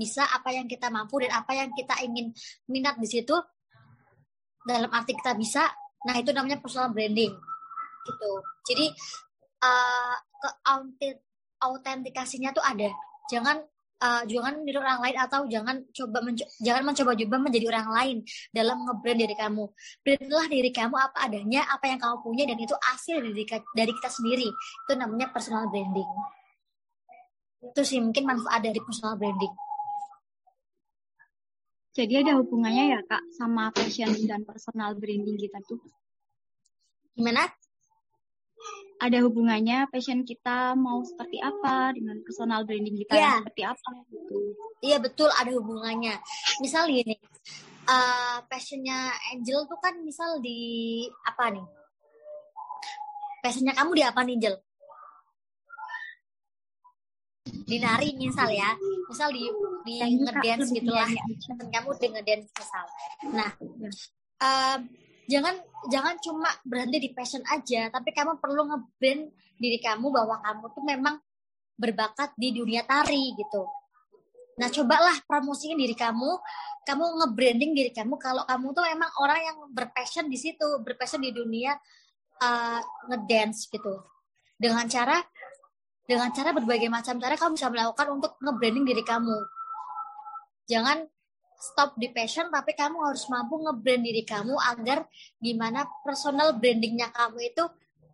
bisa 0.00 0.24
apa 0.24 0.56
yang 0.56 0.64
kita 0.64 0.88
mampu 0.88 1.20
dan 1.20 1.36
apa 1.36 1.52
yang 1.52 1.68
kita 1.76 2.00
ingin 2.00 2.32
minat 2.72 2.96
di 2.96 3.04
situ 3.04 3.36
dalam 4.64 4.88
arti 4.88 5.12
kita 5.12 5.36
bisa 5.36 5.68
nah 6.08 6.16
itu 6.16 6.32
namanya 6.32 6.56
personal 6.56 6.88
branding 6.88 7.36
gitu 8.08 8.30
jadi 8.64 8.86
uh, 9.60 10.16
autentikasinya 11.60 12.56
tuh 12.56 12.64
ada 12.64 12.88
jangan 13.28 13.60
uh, 14.00 14.22
jangan 14.24 14.60
meniru 14.60 14.80
orang 14.80 15.00
lain 15.04 15.16
atau 15.20 15.40
jangan 15.46 15.76
coba 15.92 16.18
menco 16.24 16.44
jangan 16.64 16.82
mencoba-coba 16.88 17.36
menjadi 17.36 17.66
orang 17.68 17.88
lain 17.92 18.16
dalam 18.50 18.82
ngebrand 18.88 19.20
diri 19.20 19.36
kamu. 19.36 19.64
Brandlah 20.02 20.46
diri 20.48 20.70
kamu 20.72 20.96
apa 20.96 21.18
adanya, 21.28 21.62
apa 21.68 21.84
yang 21.86 22.00
kamu 22.00 22.16
punya 22.24 22.44
dan 22.48 22.58
itu 22.58 22.74
hasil 22.74 23.16
dari 23.20 23.44
dari 23.76 23.92
kita 23.92 24.10
sendiri. 24.10 24.48
Itu 24.88 24.92
namanya 24.96 25.28
personal 25.30 25.68
branding. 25.68 26.08
Itu 27.60 27.80
sih 27.84 28.00
mungkin 28.00 28.24
manfaat 28.24 28.64
dari 28.64 28.80
personal 28.80 29.20
branding. 29.20 29.52
Jadi 31.90 32.22
ada 32.22 32.38
hubungannya 32.38 32.94
ya 32.94 33.00
kak 33.02 33.22
sama 33.34 33.74
fashion 33.74 34.14
dan 34.30 34.46
personal 34.46 34.94
branding 34.94 35.36
kita 35.36 35.58
tuh? 35.66 35.82
Gimana? 37.18 37.50
ada 39.00 39.18
hubungannya 39.24 39.88
passion 39.88 40.28
kita 40.28 40.76
mau 40.76 41.00
seperti 41.00 41.40
apa 41.40 41.96
dengan 41.96 42.20
personal 42.20 42.68
branding 42.68 43.00
kita 43.00 43.16
yeah. 43.16 43.40
seperti 43.40 43.62
apa 43.64 43.90
gitu. 44.12 44.38
Iya 44.84 45.00
betul 45.00 45.32
ada 45.32 45.48
hubungannya. 45.56 46.20
Misal 46.60 46.92
gini, 46.92 47.16
uh, 47.88 48.44
passionnya 48.44 49.16
Angel 49.32 49.64
tuh 49.64 49.80
kan 49.80 49.96
misal 50.04 50.36
di 50.44 51.08
apa 51.24 51.48
nih? 51.48 51.66
Passionnya 53.40 53.72
kamu 53.72 53.90
di 53.96 54.04
apa 54.04 54.20
nih 54.20 54.36
Angel? 54.36 54.54
Di 57.70 57.78
nari 57.78 58.18
misal 58.18 58.50
ya, 58.50 58.74
misal 59.06 59.30
di 59.30 59.46
di 59.86 59.94
ngedance 60.02 60.74
gitu 60.74 60.90
lah. 60.90 61.06
Kamu 61.70 61.94
di 61.94 62.08
ngedance 62.10 62.50
misal. 62.50 62.84
Nah, 63.30 63.50
uh, 64.42 64.78
jangan 65.30 65.54
jangan 65.86 66.18
cuma 66.18 66.50
berhenti 66.66 66.98
di 66.98 67.10
passion 67.14 67.46
aja, 67.46 67.86
tapi 67.94 68.10
kamu 68.10 68.42
perlu 68.42 68.66
ngebrand 68.66 69.30
diri 69.54 69.78
kamu 69.78 70.10
bahwa 70.10 70.42
kamu 70.42 70.64
tuh 70.74 70.82
memang 70.82 71.16
berbakat 71.78 72.34
di 72.34 72.50
dunia 72.50 72.82
tari 72.82 73.38
gitu. 73.38 73.62
Nah, 74.60 74.68
cobalah 74.68 75.16
promosiin 75.24 75.78
diri 75.78 75.96
kamu, 75.96 76.30
kamu 76.84 77.04
nge-branding 77.22 77.72
diri 77.72 77.92
kamu 77.94 78.20
kalau 78.20 78.44
kamu 78.44 78.76
tuh 78.76 78.84
memang 78.84 79.10
orang 79.22 79.40
yang 79.40 79.56
berpassion 79.72 80.28
di 80.28 80.36
situ, 80.36 80.68
berpassion 80.84 81.24
di 81.24 81.32
dunia 81.32 81.72
uh, 82.42 82.80
ngedance 83.08 83.72
gitu. 83.72 84.04
Dengan 84.60 84.84
cara 84.84 85.16
dengan 86.10 86.34
cara 86.34 86.50
berbagai 86.50 86.90
macam 86.90 87.22
cara 87.22 87.38
kamu 87.38 87.54
bisa 87.54 87.70
melakukan 87.70 88.06
untuk 88.10 88.34
nge-branding 88.42 88.82
diri 88.82 89.06
kamu. 89.06 89.38
Jangan 90.66 91.06
stop 91.54 91.94
di 91.94 92.10
passion 92.10 92.50
tapi 92.50 92.74
kamu 92.74 92.98
harus 92.98 93.30
mampu 93.30 93.62
nge-brand 93.62 94.02
diri 94.02 94.26
kamu 94.26 94.58
agar 94.58 95.06
gimana 95.38 95.86
personal 96.02 96.58
brandingnya 96.58 97.14
kamu 97.14 97.52
itu 97.54 97.62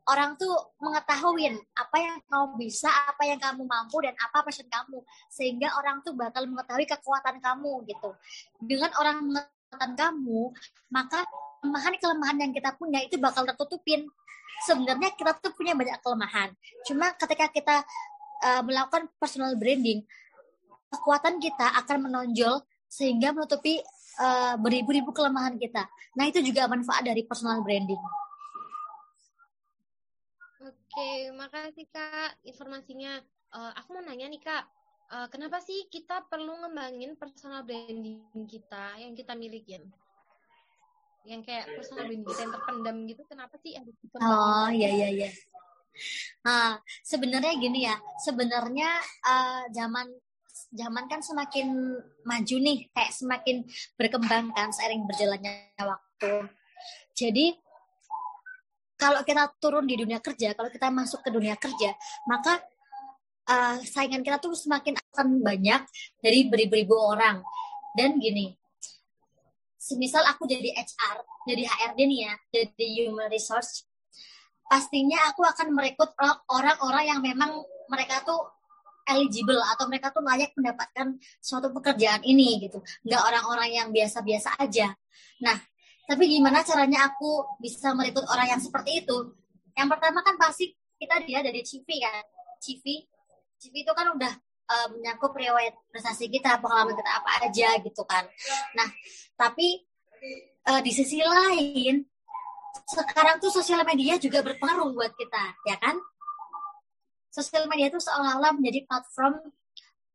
orang 0.06 0.36
tuh 0.36 0.76
mengetahui 0.78 1.56
apa 1.74 1.96
yang 1.98 2.18
kamu 2.28 2.46
bisa, 2.60 2.90
apa 2.90 3.22
yang 3.26 3.40
kamu 3.40 3.64
mampu 3.64 3.96
dan 4.04 4.14
apa 4.20 4.44
passion 4.44 4.68
kamu 4.68 5.00
sehingga 5.32 5.72
orang 5.80 6.04
tuh 6.04 6.12
bakal 6.12 6.44
mengetahui 6.44 6.84
kekuatan 6.84 7.40
kamu 7.40 7.86
gitu. 7.88 8.12
Dengan 8.60 8.92
orang 9.00 9.16
mengetahui 9.24 9.96
kamu, 9.98 10.40
maka 10.94 11.26
kelemahan-kelemahan 11.60 12.38
yang 12.38 12.52
kita 12.54 12.70
punya 12.78 13.02
itu 13.02 13.18
bakal 13.18 13.42
tertutupin. 13.42 14.06
Sebenarnya 14.64 15.12
kita 15.12 15.36
tuh 15.36 15.52
punya 15.52 15.76
banyak 15.76 16.00
kelemahan. 16.00 16.54
Cuma 16.88 17.12
ketika 17.12 17.46
kita 17.52 17.76
uh, 18.40 18.62
melakukan 18.64 19.10
personal 19.20 19.52
branding, 19.60 20.00
kekuatan 20.88 21.36
kita 21.42 21.76
akan 21.84 22.08
menonjol 22.08 22.64
sehingga 22.86 23.34
menutupi 23.34 23.82
uh, 24.22 24.54
beribu-ribu 24.56 25.12
kelemahan 25.12 25.58
kita. 25.60 25.84
Nah, 26.16 26.24
itu 26.30 26.40
juga 26.40 26.64
manfaat 26.70 27.04
dari 27.04 27.26
personal 27.26 27.60
branding. 27.60 28.00
Oke, 30.64 31.10
makasih 31.36 31.86
Kak 31.92 32.40
informasinya. 32.46 33.20
Uh, 33.52 33.72
aku 33.76 34.00
mau 34.00 34.02
nanya 34.02 34.26
nih 34.32 34.40
Kak, 34.40 34.64
uh, 35.12 35.26
kenapa 35.28 35.60
sih 35.60 35.86
kita 35.92 36.24
perlu 36.26 36.56
ngembangin 36.64 37.14
personal 37.20 37.62
branding 37.62 38.24
kita 38.48 38.96
yang 38.98 39.12
kita 39.12 39.36
milikin? 39.36 39.84
Yang 41.26 41.42
kayak 41.50 41.64
personal 41.74 42.06
branding 42.06 42.22
kita 42.30 42.40
yang 42.46 42.52
terpendam 42.54 42.96
gitu, 43.10 43.22
kenapa 43.26 43.54
sih 43.58 43.72
harus 43.74 43.94
Oh, 44.22 44.68
iya 44.70 44.88
iya 44.94 45.08
iya. 45.10 45.30
Nah, 46.46 46.78
sebenarnya 47.02 47.52
gini 47.58 47.88
ya, 47.88 47.96
sebenarnya 48.22 48.90
uh, 49.26 49.64
zaman 49.74 50.06
zaman 50.70 51.04
kan 51.10 51.20
semakin 51.20 51.98
maju 52.22 52.56
nih, 52.62 52.78
kayak 52.94 53.12
semakin 53.12 53.66
berkembang 53.98 54.54
kan 54.54 54.70
seiring 54.70 55.02
berjalannya 55.04 55.74
waktu. 55.82 56.46
Jadi 57.16 57.58
kalau 58.96 59.20
kita 59.26 59.52
turun 59.60 59.84
di 59.84 59.98
dunia 59.98 60.22
kerja, 60.22 60.56
kalau 60.56 60.72
kita 60.72 60.88
masuk 60.88 61.20
ke 61.20 61.30
dunia 61.34 61.58
kerja, 61.58 61.92
maka 62.24 62.60
uh, 63.50 63.76
saingan 63.84 64.24
kita 64.24 64.40
tuh 64.40 64.56
semakin 64.56 64.96
akan 65.12 65.44
banyak 65.44 65.84
dari 66.20 66.48
beribu-ribu 66.48 66.96
orang. 66.96 67.44
Dan 67.96 68.20
gini, 68.20 68.52
semisal 69.86 70.26
aku 70.26 70.50
jadi 70.50 70.74
HR, 70.74 71.22
jadi 71.46 71.62
HRD 71.62 71.98
nih 72.10 72.20
ya, 72.26 72.34
jadi 72.50 72.86
human 73.06 73.30
resource, 73.30 73.86
pastinya 74.66 75.30
aku 75.30 75.46
akan 75.46 75.70
merekrut 75.70 76.10
orang-orang 76.50 77.04
yang 77.06 77.20
memang 77.22 77.62
mereka 77.86 78.26
tuh 78.26 78.50
eligible 79.06 79.62
atau 79.62 79.86
mereka 79.86 80.10
tuh 80.10 80.26
layak 80.26 80.50
mendapatkan 80.58 81.14
suatu 81.38 81.70
pekerjaan 81.70 82.26
ini 82.26 82.66
gitu. 82.66 82.82
Nggak 83.06 83.22
orang-orang 83.22 83.70
yang 83.70 83.88
biasa-biasa 83.94 84.58
aja. 84.58 84.90
Nah, 85.38 85.54
tapi 86.10 86.26
gimana 86.26 86.66
caranya 86.66 87.06
aku 87.06 87.46
bisa 87.62 87.94
merekrut 87.94 88.26
orang 88.26 88.58
yang 88.58 88.62
seperti 88.62 89.06
itu? 89.06 89.30
Yang 89.78 89.88
pertama 89.94 90.26
kan 90.26 90.34
pasti 90.34 90.74
kita 90.98 91.22
dia 91.22 91.46
dari 91.46 91.62
CV 91.62 91.86
kan. 92.02 92.26
CV, 92.58 93.06
CV 93.62 93.74
itu 93.86 93.92
kan 93.94 94.10
udah 94.18 94.32
uh, 94.66 94.86
menyangkut 94.94 95.32
riwayat 95.32 95.74
prestasi 95.88 96.30
kita, 96.30 96.58
pengalaman 96.62 96.94
kita 96.94 97.10
apa 97.10 97.30
aja 97.46 97.68
gitu 97.82 98.02
kan. 98.06 98.26
Nah, 98.74 98.88
tapi 99.38 99.82
uh, 100.68 100.80
di 100.82 100.92
sisi 100.94 101.22
lain 101.22 102.02
sekarang 102.86 103.42
tuh 103.42 103.50
sosial 103.50 103.82
media 103.82 104.20
juga 104.20 104.44
berpengaruh 104.44 104.92
buat 104.94 105.12
kita, 105.16 105.44
ya 105.66 105.78
kan? 105.80 105.96
sosial 107.36 107.68
media 107.68 107.92
itu 107.92 108.00
seolah-olah 108.00 108.56
menjadi 108.56 108.88
platform 108.88 109.36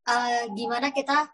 uh, 0.10 0.43
gimana 0.58 0.89
kita 0.89 1.29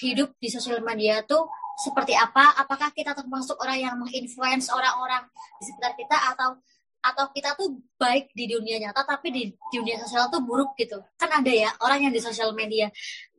hidup 0.00 0.32
di 0.40 0.48
sosial 0.48 0.80
media 0.80 1.20
tuh 1.28 1.44
seperti 1.76 2.16
apa? 2.16 2.56
Apakah 2.56 2.88
kita 2.96 3.12
termasuk 3.12 3.60
orang 3.60 3.76
yang 3.76 3.94
menginfluence 4.00 4.72
orang-orang 4.72 5.28
di 5.60 5.68
sekitar 5.68 5.92
kita 6.00 6.16
atau 6.32 6.56
atau 7.00 7.32
kita 7.32 7.56
tuh 7.56 7.80
baik 7.96 8.32
di 8.36 8.44
dunia 8.48 8.76
nyata 8.76 9.04
tapi 9.08 9.32
di 9.32 9.42
dunia 9.72 10.00
sosial 10.04 10.28
tuh 10.28 10.44
buruk 10.44 10.76
gitu. 10.76 11.00
Kan 11.16 11.32
ada 11.32 11.48
ya 11.48 11.72
orang 11.80 12.08
yang 12.08 12.12
di 12.12 12.20
sosial 12.20 12.52
media 12.52 12.92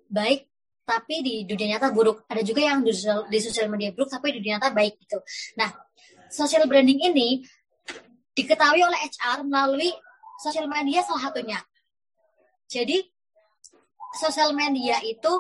baik 0.09 0.49
tapi 0.81 1.23
di 1.23 1.35
dunia 1.45 1.77
nyata 1.77 1.93
buruk. 1.93 2.25
Ada 2.27 2.41
juga 2.41 2.61
yang 2.65 2.81
di 2.81 2.91
sosial, 2.91 3.29
di 3.29 3.39
sosial 3.39 3.67
media 3.69 3.93
buruk 3.93 4.09
tapi 4.09 4.33
di 4.35 4.43
dunia 4.43 4.57
nyata 4.57 4.73
baik 4.73 4.97
gitu. 5.05 5.21
Nah, 5.55 5.69
social 6.27 6.65
branding 6.65 6.99
ini 6.99 7.45
diketahui 8.31 8.81
oleh 8.81 8.99
HR 9.07 9.45
melalui 9.45 9.91
sosial 10.41 10.65
media 10.65 11.05
salah 11.05 11.29
satunya. 11.29 11.59
Jadi 12.71 13.03
sosial 14.15 14.55
media 14.55 14.97
itu 15.03 15.31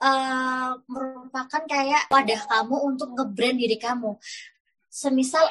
uh, 0.00 0.72
merupakan 0.88 1.62
kayak 1.68 2.08
wadah 2.08 2.40
kamu 2.48 2.76
untuk 2.94 3.08
nge-brand 3.14 3.56
diri 3.60 3.76
kamu. 3.76 4.16
Semisal 4.88 5.46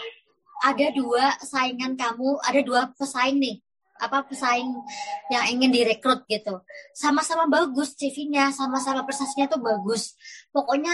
ada 0.64 0.88
dua 0.94 1.38
saingan 1.42 1.94
kamu, 1.94 2.42
ada 2.42 2.60
dua 2.66 2.90
pesaing 2.98 3.38
nih, 3.38 3.56
apa 4.02 4.26
pesaing 4.26 4.74
yang 5.30 5.46
ingin 5.54 5.70
direkrut 5.74 6.26
gitu. 6.26 6.62
Sama-sama 6.94 7.46
bagus 7.46 7.94
CV-nya, 7.98 8.50
sama-sama 8.54 9.06
prestasinya 9.06 9.50
tuh 9.50 9.62
bagus. 9.62 10.18
Pokoknya 10.50 10.94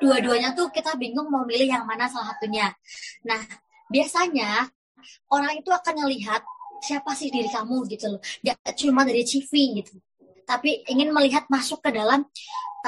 dua-duanya 0.00 0.56
tuh 0.56 0.72
kita 0.72 0.96
bingung 0.96 1.28
mau 1.28 1.44
milih 1.44 1.68
yang 1.68 1.84
mana 1.84 2.08
salah 2.08 2.32
satunya. 2.32 2.72
Nah, 3.24 3.40
biasanya 3.92 4.68
orang 5.32 5.60
itu 5.60 5.70
akan 5.72 5.94
melihat 6.04 6.44
siapa 6.78 7.10
sih 7.14 7.28
diri 7.32 7.50
kamu 7.50 7.86
gitu 7.90 8.06
loh 8.16 8.20
gak 8.42 8.74
cuma 8.78 9.02
dari 9.02 9.26
CV 9.26 9.82
gitu 9.82 9.98
tapi 10.48 10.80
ingin 10.88 11.12
melihat 11.12 11.44
masuk 11.52 11.84
ke 11.84 11.92
dalam 11.92 12.24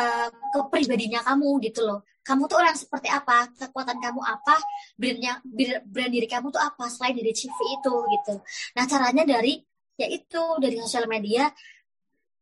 uh, 0.00 0.28
kepribadinya 0.56 1.20
kamu 1.20 1.60
gitu 1.68 1.84
loh. 1.84 2.00
Kamu 2.24 2.48
tuh 2.48 2.56
orang 2.60 2.76
seperti 2.76 3.12
apa? 3.12 3.52
Kekuatan 3.52 4.00
kamu 4.00 4.20
apa? 4.24 4.56
Brandnya 4.96 5.40
brand 5.84 6.12
diri 6.12 6.24
kamu 6.24 6.48
tuh 6.48 6.60
apa 6.60 6.88
selain 6.88 7.16
dari 7.16 7.36
CV 7.36 7.52
itu 7.52 7.94
gitu. 8.16 8.34
Nah 8.76 8.84
caranya 8.88 9.24
dari 9.28 9.60
yaitu 10.00 10.40
dari 10.56 10.80
sosial 10.80 11.04
media 11.04 11.52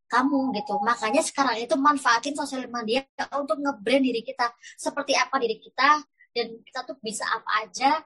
kamu 0.06 0.54
gitu. 0.54 0.78
Makanya 0.82 1.22
sekarang 1.26 1.58
itu 1.62 1.74
manfaatin 1.74 2.34
sosial 2.38 2.70
media 2.70 3.02
untuk 3.34 3.58
ngebrand 3.58 4.02
diri 4.06 4.22
kita. 4.22 4.50
Seperti 4.78 5.18
apa 5.18 5.34
diri 5.42 5.58
kita 5.58 5.98
dan 6.34 6.46
kita 6.62 6.80
tuh 6.86 6.96
bisa 7.02 7.26
apa 7.26 7.66
aja 7.66 7.98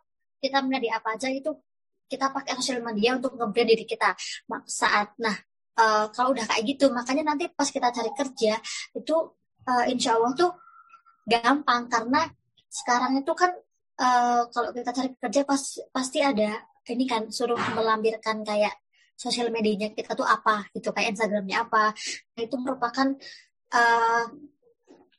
kita 0.42 0.59
menjadi 0.64 0.99
apa 0.99 1.14
aja 1.14 1.28
itu 1.31 1.50
kita 2.11 2.28
pakai 2.35 2.59
sosial 2.61 2.85
media 2.85 3.16
untuk 3.16 3.37
ngebrand 3.37 3.69
diri 3.69 3.85
kita. 3.88 4.12
Saat 4.69 5.16
nah 5.21 5.35
uh, 5.78 6.06
kalau 6.12 6.34
udah 6.34 6.44
kayak 6.48 6.64
gitu. 6.76 6.90
Makanya 6.90 7.34
nanti 7.34 7.48
pas 7.52 7.68
kita 7.68 7.88
cari 7.92 8.10
kerja 8.12 8.58
itu 8.96 9.16
uh, 9.68 9.84
insya 9.88 10.16
Allah 10.18 10.32
tuh 10.36 10.52
gampang. 11.24 11.88
Karena 11.88 12.26
sekarang 12.68 13.20
itu 13.20 13.32
kan 13.32 13.52
uh, 14.00 14.42
kalau 14.50 14.70
kita 14.72 14.90
cari 14.90 15.10
kerja 15.16 15.40
pas, 15.44 15.62
pasti 15.92 16.18
ada 16.20 16.62
ini 16.90 17.06
kan 17.06 17.30
suruh 17.30 17.58
melampirkan 17.78 18.42
kayak 18.42 18.74
sosial 19.14 19.54
medianya 19.54 19.94
kita 19.94 20.18
tuh 20.18 20.26
apa 20.26 20.66
gitu. 20.74 20.90
Kayak 20.90 21.16
Instagramnya 21.16 21.68
apa. 21.68 21.94
Nah, 22.36 22.42
itu 22.42 22.56
merupakan 22.58 23.08
uh, 23.72 24.24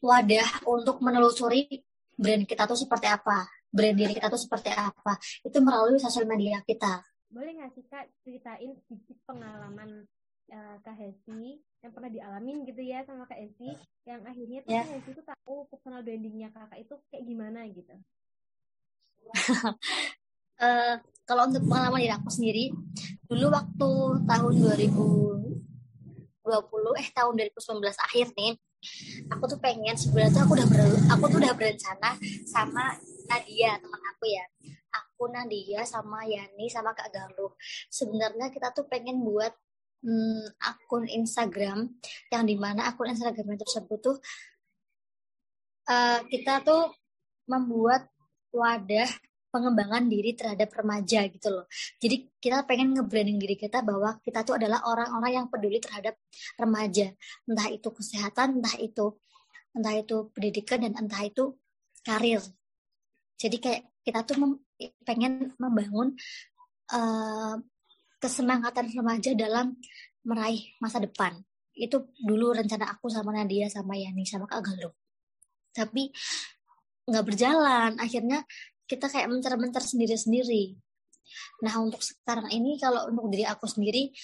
wadah 0.04 0.50
untuk 0.68 1.00
menelusuri 1.00 1.70
brand 2.14 2.44
kita 2.44 2.68
tuh 2.68 2.78
seperti 2.78 3.08
apa 3.10 3.48
brand 3.74 3.98
diri 3.98 4.14
kita 4.14 4.30
tuh 4.30 4.38
seperti 4.38 4.70
apa. 4.70 5.18
Itu 5.42 5.58
melalui 5.66 5.98
sosial 5.98 6.30
media 6.30 6.62
kita. 6.62 7.02
Boleh 7.34 7.58
nggak 7.58 7.74
sih 7.74 7.84
kak 7.90 8.06
ceritain 8.22 8.78
sedikit 8.86 9.18
pengalaman 9.26 10.06
uh, 10.54 10.78
Kak 10.86 10.96
Hesi 10.96 11.60
yang 11.84 11.92
pernah 11.92 12.14
dialamin 12.14 12.64
gitu 12.64 12.82
ya 12.86 13.04
sama 13.04 13.26
Kak 13.26 13.42
Hesi 13.42 13.74
yang 14.06 14.22
akhirnya 14.24 14.62
tuh 14.64 14.72
yeah. 14.72 14.86
Kak 14.86 14.94
Hesi 15.02 15.12
tuh 15.18 15.26
tahu 15.26 15.66
personal 15.68 16.06
brandingnya 16.06 16.54
kakak 16.54 16.86
itu 16.86 16.96
kayak 17.10 17.26
gimana 17.26 17.66
gitu. 17.68 17.94
Uh, 20.62 20.96
kalau 21.28 21.50
untuk 21.50 21.66
pengalaman 21.66 22.06
diri 22.06 22.14
aku 22.14 22.30
sendiri 22.30 22.70
dulu 23.26 23.50
waktu 23.50 23.90
tahun 24.30 24.54
2020 24.62 24.94
eh 27.00 27.08
tahun 27.16 27.34
2019 27.40 27.80
akhir 27.82 28.36
nih 28.36 28.60
aku 29.32 29.44
tuh 29.48 29.60
pengen 29.64 29.96
sebenarnya 29.96 30.36
tuh 30.36 30.42
aku 30.44 30.60
udah 30.60 30.68
ber, 30.68 30.84
aku 31.08 31.24
tuh 31.32 31.40
udah 31.40 31.56
berencana 31.56 32.20
sama 32.44 33.00
Nadia 33.32 33.80
teman 33.80 34.02
aku 34.14 34.26
ya. 34.28 34.46
Aku 34.94 35.24
Nadia 35.32 35.82
sama 35.88 36.28
Yani 36.28 36.70
sama 36.70 36.94
Kak 36.94 37.10
Galuh. 37.10 37.56
Sebenarnya 37.90 38.54
kita 38.54 38.76
tuh 38.76 38.86
pengen 38.86 39.24
buat 39.24 39.56
hmm, 40.04 40.60
akun 40.60 41.08
Instagram 41.08 41.90
yang 42.30 42.44
di 42.44 42.56
mana 42.60 42.92
akun 42.92 43.10
Instagram 43.10 43.56
tersebut 43.58 44.00
tuh 44.04 44.18
uh, 45.90 46.20
kita 46.28 46.62
tuh 46.62 46.92
membuat 47.48 48.08
wadah 48.54 49.10
pengembangan 49.54 50.10
diri 50.10 50.34
terhadap 50.34 50.74
remaja 50.74 51.30
gitu 51.30 51.54
loh. 51.54 51.70
Jadi 52.02 52.26
kita 52.42 52.66
pengen 52.66 52.98
nge-branding 52.98 53.38
diri 53.38 53.54
kita 53.54 53.86
bahwa 53.86 54.18
kita 54.26 54.42
tuh 54.42 54.58
adalah 54.58 54.82
orang-orang 54.90 55.32
yang 55.38 55.46
peduli 55.46 55.78
terhadap 55.78 56.18
remaja. 56.58 57.14
Entah 57.46 57.70
itu 57.70 57.94
kesehatan, 57.94 58.58
entah 58.58 58.74
itu 58.82 59.14
entah 59.74 59.94
itu 59.94 60.30
pendidikan 60.34 60.82
dan 60.82 60.94
entah 60.98 61.22
itu 61.22 61.54
karir. 62.02 62.42
Jadi 63.38 63.58
kayak 63.62 63.82
kita 64.02 64.20
tuh 64.26 64.36
mem 64.42 64.52
pengen 65.06 65.54
membangun 65.62 66.18
uh, 66.92 67.56
kesemangatan 68.24 68.88
remaja 68.96 69.36
dalam 69.36 69.76
meraih 70.24 70.64
masa 70.80 71.04
depan. 71.04 71.36
Itu 71.76 72.16
dulu 72.16 72.56
rencana 72.56 72.96
aku 72.96 73.12
sama 73.12 73.36
Nadia 73.36 73.68
sama 73.68 74.00
Yani 74.00 74.24
sama 74.24 74.48
Kak 74.48 74.64
Galuh. 74.64 74.96
Tapi 75.76 76.08
nggak 77.04 77.26
berjalan. 77.28 78.00
Akhirnya 78.00 78.48
kita 78.88 79.12
kayak 79.12 79.28
mencar-mencar 79.28 79.84
sendiri-sendiri. 79.84 80.80
Nah 81.68 81.76
untuk 81.84 82.00
sekarang 82.00 82.48
ini 82.56 82.80
kalau 82.80 83.12
untuk 83.12 83.28
diri 83.36 83.44
aku 83.44 83.68
sendiri, 83.68 84.16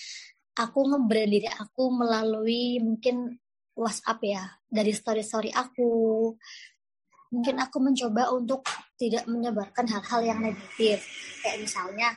aku 0.56 0.80
nge-brand 0.96 1.32
diri 1.32 1.50
aku 1.52 1.92
melalui 1.92 2.80
mungkin 2.80 3.36
WhatsApp 3.76 4.20
ya, 4.24 4.44
dari 4.68 4.92
story-story 4.92 5.52
aku. 5.56 5.92
Mungkin 7.30 7.56
aku 7.62 7.78
mencoba 7.80 8.34
untuk 8.36 8.66
tidak 9.00 9.24
menyebarkan 9.30 9.86
hal-hal 9.88 10.22
yang 10.26 10.40
negatif. 10.44 11.06
Kayak 11.40 11.58
misalnya, 11.64 12.10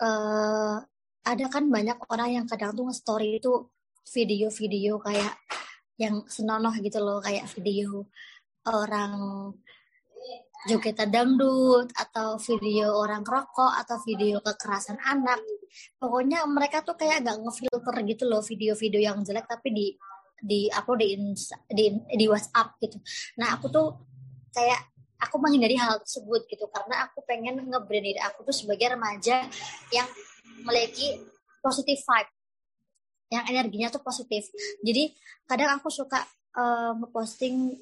uh, 0.00 0.82
ada 1.24 1.44
kan 1.48 1.64
banyak 1.68 1.98
orang 2.10 2.42
yang 2.42 2.46
kadang 2.48 2.76
tuh 2.76 2.88
nge-story 2.88 3.40
itu 3.40 3.68
video-video 4.10 5.00
kayak 5.00 5.34
yang 5.96 6.26
senonoh 6.26 6.74
gitu 6.82 6.98
loh, 7.00 7.22
kayak 7.22 7.46
video 7.54 8.04
orang 8.66 9.12
jogetan 10.64 11.12
dangdut 11.12 11.92
atau 11.92 12.40
video 12.40 12.96
orang 12.96 13.20
rokok 13.20 13.72
atau 13.84 14.00
video 14.04 14.40
kekerasan 14.40 14.96
anak. 15.04 15.40
Pokoknya 16.00 16.44
mereka 16.48 16.80
tuh 16.80 16.96
kayak 16.96 17.24
gak 17.24 17.36
ngefilter 17.40 17.96
gitu 18.08 18.24
loh 18.24 18.40
video-video 18.40 19.00
yang 19.12 19.20
jelek 19.20 19.44
tapi 19.44 19.68
di 19.74 19.86
di 20.44 20.68
upload 20.72 21.00
di, 21.00 21.16
di 21.72 21.84
di 22.16 22.26
WhatsApp 22.28 22.80
gitu. 22.80 22.96
Nah 23.40 23.56
aku 23.56 23.68
tuh 23.68 23.88
kayak 24.52 24.93
aku 25.24 25.36
menghindari 25.40 25.74
hal 25.80 26.00
tersebut 26.04 26.46
gitu. 26.46 26.68
Karena 26.68 27.08
aku 27.08 27.24
pengen 27.24 27.64
nge-brand 27.64 28.20
aku 28.28 28.44
tuh 28.46 28.54
sebagai 28.54 28.94
remaja 28.94 29.44
yang 29.90 30.08
memiliki 30.62 31.20
positif 31.64 32.04
vibe. 32.04 32.30
Yang 33.32 33.44
energinya 33.50 33.88
tuh 33.90 34.02
positif. 34.04 34.46
Jadi 34.84 35.10
kadang 35.48 35.80
aku 35.80 35.88
suka 35.88 36.22
uh, 36.54 36.92
ngeposting 37.00 37.74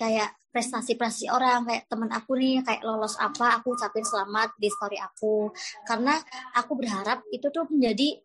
kayak 0.00 0.32
prestasi-prestasi 0.50 1.30
orang 1.30 1.62
kayak 1.62 1.86
teman 1.86 2.10
aku 2.10 2.34
nih 2.34 2.58
kayak 2.66 2.82
lolos 2.82 3.14
apa 3.20 3.60
aku 3.60 3.76
ucapin 3.76 4.02
selamat 4.02 4.56
di 4.56 4.72
story 4.72 4.98
aku. 4.98 5.52
Karena 5.86 6.16
aku 6.56 6.72
berharap 6.74 7.22
itu 7.30 7.46
tuh 7.52 7.68
menjadi 7.70 8.18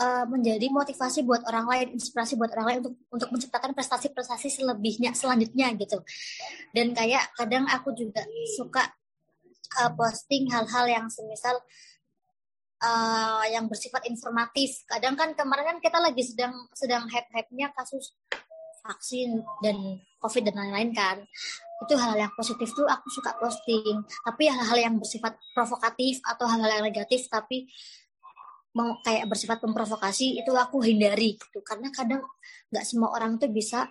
uh, 0.00 0.24
menjadi 0.28 0.68
motivasi 0.68 1.24
buat 1.24 1.42
orang 1.48 1.66
lain 1.66 1.86
inspirasi 1.96 2.36
buat 2.36 2.52
orang 2.56 2.66
lain 2.66 2.78
untuk 2.84 2.94
untuk 3.12 3.28
menciptakan 3.32 3.72
prestasi-prestasi 3.72 4.48
selebihnya 4.60 5.16
selanjutnya 5.16 5.72
gitu. 5.76 5.98
Dan 6.72 6.92
kayak 6.92 7.32
kadang 7.36 7.64
aku 7.68 7.92
juga 7.96 8.24
suka 8.56 8.84
uh, 9.80 9.92
posting 9.96 10.48
hal-hal 10.52 10.84
yang 10.88 11.06
semisal 11.08 11.56
uh, 12.84 13.44
yang 13.48 13.66
bersifat 13.66 14.04
informatif. 14.08 14.84
Kadang 14.88 15.16
kan 15.16 15.32
kemarin 15.32 15.76
kan 15.76 15.78
kita 15.80 15.98
lagi 16.00 16.22
sedang 16.22 16.54
sedang 16.76 17.08
hype-hype-nya 17.08 17.72
kasus 17.72 18.12
vaksin 18.86 19.42
dan 19.64 19.98
covid 20.22 20.46
dan 20.46 20.54
lain-lain 20.56 20.90
kan. 20.94 21.16
Itu 21.84 21.92
hal-hal 21.98 22.28
yang 22.28 22.32
positif 22.32 22.72
tuh 22.72 22.88
aku 22.88 23.08
suka 23.12 23.36
posting. 23.36 24.00
Tapi 24.24 24.44
hal-hal 24.48 24.78
yang 24.78 24.94
bersifat 24.96 25.36
provokatif 25.52 26.22
atau 26.24 26.48
hal-hal 26.48 26.80
yang 26.80 26.86
negatif 26.88 27.28
tapi 27.28 27.68
mau 28.76 29.00
kayak 29.00 29.24
bersifat 29.26 29.64
memprovokasi 29.64 30.36
itu 30.36 30.52
aku 30.52 30.84
hindari 30.84 31.40
gitu 31.40 31.64
karena 31.64 31.88
kadang 31.88 32.20
nggak 32.68 32.84
semua 32.84 33.16
orang 33.16 33.40
tuh 33.40 33.48
bisa 33.48 33.88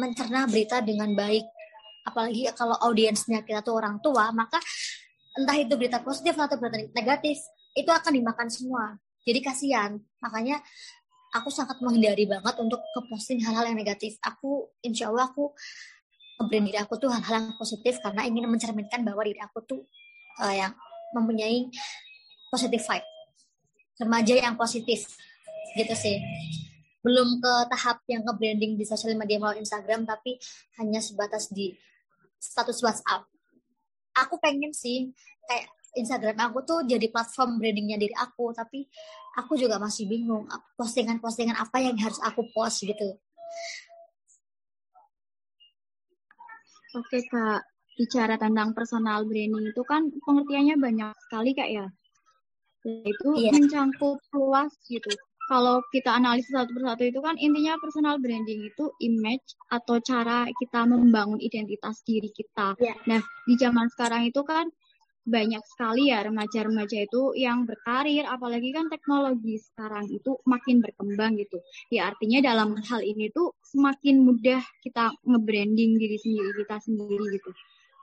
mencerna 0.00 0.48
berita 0.48 0.80
dengan 0.80 1.12
baik 1.12 1.44
apalagi 2.08 2.48
kalau 2.56 2.76
audiensnya 2.80 3.44
kita 3.44 3.60
tuh 3.60 3.76
orang 3.76 4.00
tua 4.00 4.32
maka 4.32 4.56
entah 5.36 5.56
itu 5.60 5.76
berita 5.76 6.00
positif 6.00 6.32
atau 6.32 6.56
berita 6.56 6.88
negatif 6.96 7.36
itu 7.76 7.90
akan 7.92 8.12
dimakan 8.16 8.48
semua 8.48 8.96
jadi 9.28 9.44
kasihan 9.44 10.00
makanya 10.24 10.64
aku 11.36 11.52
sangat 11.52 11.76
menghindari 11.84 12.24
banget 12.24 12.56
untuk 12.56 12.80
ke 12.80 13.00
posting 13.12 13.44
hal-hal 13.44 13.68
yang 13.68 13.76
negatif. 13.76 14.16
Aku 14.24 14.72
insya 14.80 15.12
Allah 15.12 15.28
aku 15.28 15.52
brand 16.48 16.64
diri 16.68 16.80
aku 16.80 16.96
tuh 17.00 17.12
hal-hal 17.12 17.44
yang 17.44 17.56
positif 17.60 18.00
karena 18.00 18.24
ingin 18.24 18.48
mencerminkan 18.48 19.04
bahwa 19.04 19.24
diri 19.24 19.40
aku 19.40 19.64
tuh 19.64 19.80
uh, 20.40 20.52
yang 20.52 20.72
mempunyai 21.12 21.68
positif 22.52 22.84
vibe. 22.88 23.08
Remaja 23.96 24.34
yang 24.36 24.54
positif 24.60 25.08
gitu 25.76 25.94
sih. 25.96 26.20
Belum 27.00 27.38
ke 27.38 27.52
tahap 27.70 28.02
yang 28.10 28.26
ke 28.26 28.32
branding 28.34 28.76
di 28.76 28.84
sosial 28.84 29.14
media 29.14 29.40
melalui 29.40 29.62
Instagram 29.62 30.04
tapi 30.04 30.36
hanya 30.80 31.00
sebatas 31.00 31.48
di 31.52 31.72
status 32.36 32.82
WhatsApp. 32.84 33.24
Aku 34.16 34.40
pengen 34.40 34.72
sih 34.72 35.12
kayak 35.46 35.70
Instagram 35.96 36.36
aku 36.52 36.60
tuh 36.68 36.84
jadi 36.84 37.08
platform 37.08 37.56
brandingnya 37.56 37.96
diri 37.96 38.12
aku 38.12 38.52
tapi 38.52 38.84
aku 39.40 39.56
juga 39.56 39.80
masih 39.80 40.04
bingung 40.04 40.44
postingan-postingan 40.76 41.56
apa 41.56 41.80
yang 41.80 41.96
harus 41.96 42.20
aku 42.20 42.44
post 42.52 42.84
gitu 42.84 43.16
Oke 46.96 47.20
kak, 47.28 47.60
bicara 48.00 48.40
tentang 48.40 48.72
personal 48.72 49.28
branding 49.28 49.68
itu 49.68 49.82
kan 49.84 50.08
pengertiannya 50.24 50.80
banyak 50.80 51.12
sekali 51.28 51.52
kak 51.52 51.68
ya. 51.68 51.86
Itu 52.86 53.34
iya. 53.34 53.50
mencangkup 53.50 54.22
luas 54.30 54.70
gitu. 54.86 55.10
Kalau 55.46 55.78
kita 55.94 56.10
analisis 56.10 56.50
satu 56.50 56.74
persatu 56.74 57.06
itu 57.06 57.22
kan 57.22 57.38
intinya 57.38 57.78
personal 57.78 58.18
branding 58.18 58.66
itu 58.66 58.90
image 58.98 59.54
atau 59.70 60.02
cara 60.02 60.50
kita 60.58 60.82
membangun 60.86 61.38
identitas 61.38 62.02
diri 62.02 62.30
kita. 62.34 62.74
Iya. 62.78 62.94
Nah 63.06 63.22
di 63.46 63.54
zaman 63.54 63.86
sekarang 63.94 64.26
itu 64.26 64.42
kan 64.42 64.66
banyak 65.26 65.58
sekali 65.74 66.14
ya 66.14 66.22
remaja-remaja 66.22 67.02
itu 67.02 67.34
yang 67.34 67.66
berkarir, 67.66 68.22
apalagi 68.30 68.70
kan 68.70 68.86
teknologi 68.86 69.58
sekarang 69.58 70.06
itu 70.06 70.38
makin 70.46 70.78
berkembang 70.78 71.34
gitu. 71.42 71.58
Ya 71.90 72.14
artinya 72.14 72.38
dalam 72.38 72.78
hal 72.78 73.02
ini 73.02 73.34
tuh 73.34 73.50
semakin 73.66 74.22
mudah 74.22 74.62
kita 74.86 75.10
nge-branding 75.26 75.98
diri 75.98 76.18
sendiri 76.22 76.62
kita 76.62 76.78
sendiri 76.78 77.26
gitu. 77.34 77.50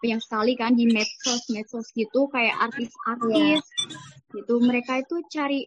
Banyak 0.04 0.20
sekali 0.20 0.60
kan 0.60 0.76
di 0.76 0.92
medsos-medsos 0.92 1.96
gitu 1.96 2.28
kayak 2.28 2.60
artis-artis 2.60 3.64
yeah. 3.64 4.36
gitu. 4.36 4.60
Mereka 4.60 5.08
itu 5.08 5.24
cari 5.32 5.64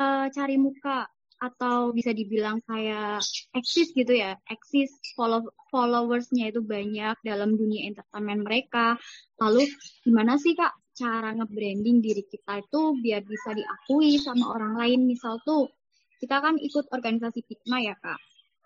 uh, 0.00 0.32
cari 0.32 0.56
muka 0.56 1.04
atau 1.44 1.92
bisa 1.92 2.16
dibilang 2.16 2.64
kayak 2.64 3.20
eksis 3.52 3.92
gitu 3.92 4.16
ya, 4.16 4.40
eksis 4.48 4.88
follow 5.12 5.44
followersnya 5.68 6.48
itu 6.48 6.64
banyak 6.64 7.20
dalam 7.20 7.60
dunia 7.60 7.92
entertainment 7.92 8.48
mereka. 8.48 8.96
Lalu 9.36 9.68
gimana 10.00 10.40
sih 10.40 10.56
kak 10.56 10.72
cara 10.94 11.34
nge-branding 11.34 12.00
diri 12.00 12.24
kita 12.24 12.62
itu 12.62 12.80
biar 13.02 13.20
bisa 13.26 13.52
diakui 13.52 14.16
sama 14.16 14.56
orang 14.56 14.80
lain. 14.80 15.04
Misal 15.04 15.42
tuh 15.44 15.68
kita 16.22 16.40
kan 16.40 16.56
ikut 16.56 16.88
organisasi 16.88 17.44
Hikmah 17.44 17.80
ya 17.84 17.94
kak. 18.00 18.20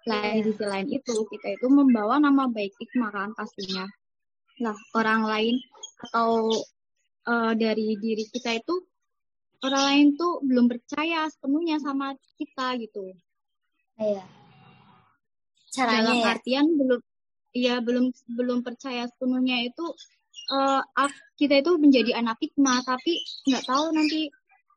Selain 0.06 0.40
di 0.40 0.54
sisi 0.54 0.64
lain 0.64 0.88
itu 0.94 1.14
kita 1.26 1.58
itu 1.58 1.66
membawa 1.66 2.22
nama 2.22 2.46
baik 2.46 2.78
Hikmah 2.78 3.10
kan 3.10 3.30
pastinya. 3.34 3.88
Nah 4.62 4.76
orang 4.94 5.22
lain 5.26 5.56
atau 6.08 6.50
uh, 7.26 7.52
dari 7.54 7.98
diri 7.98 8.24
kita 8.30 8.58
itu 8.58 8.74
orang 9.66 9.84
lain 9.90 10.06
tuh 10.14 10.38
belum 10.42 10.66
percaya 10.70 11.26
sepenuhnya 11.30 11.82
sama 11.82 12.14
kita 12.38 12.78
gitu. 12.78 13.10
Iya. 13.98 14.22
Caranya 15.74 16.14
Dalam 16.14 16.16
ya. 16.22 16.26
artian 16.34 16.66
belum 16.78 17.00
ya 17.56 17.74
belum 17.82 18.12
belum 18.38 18.58
percaya 18.62 19.08
sepenuhnya 19.10 19.66
itu 19.66 19.84
ak- 20.94 21.34
kita 21.36 21.60
itu 21.60 21.76
menjadi 21.76 22.16
anak 22.16 22.40
Pikma 22.40 22.80
tapi 22.86 23.20
nggak 23.50 23.64
tahu 23.68 23.92
nanti 23.92 24.30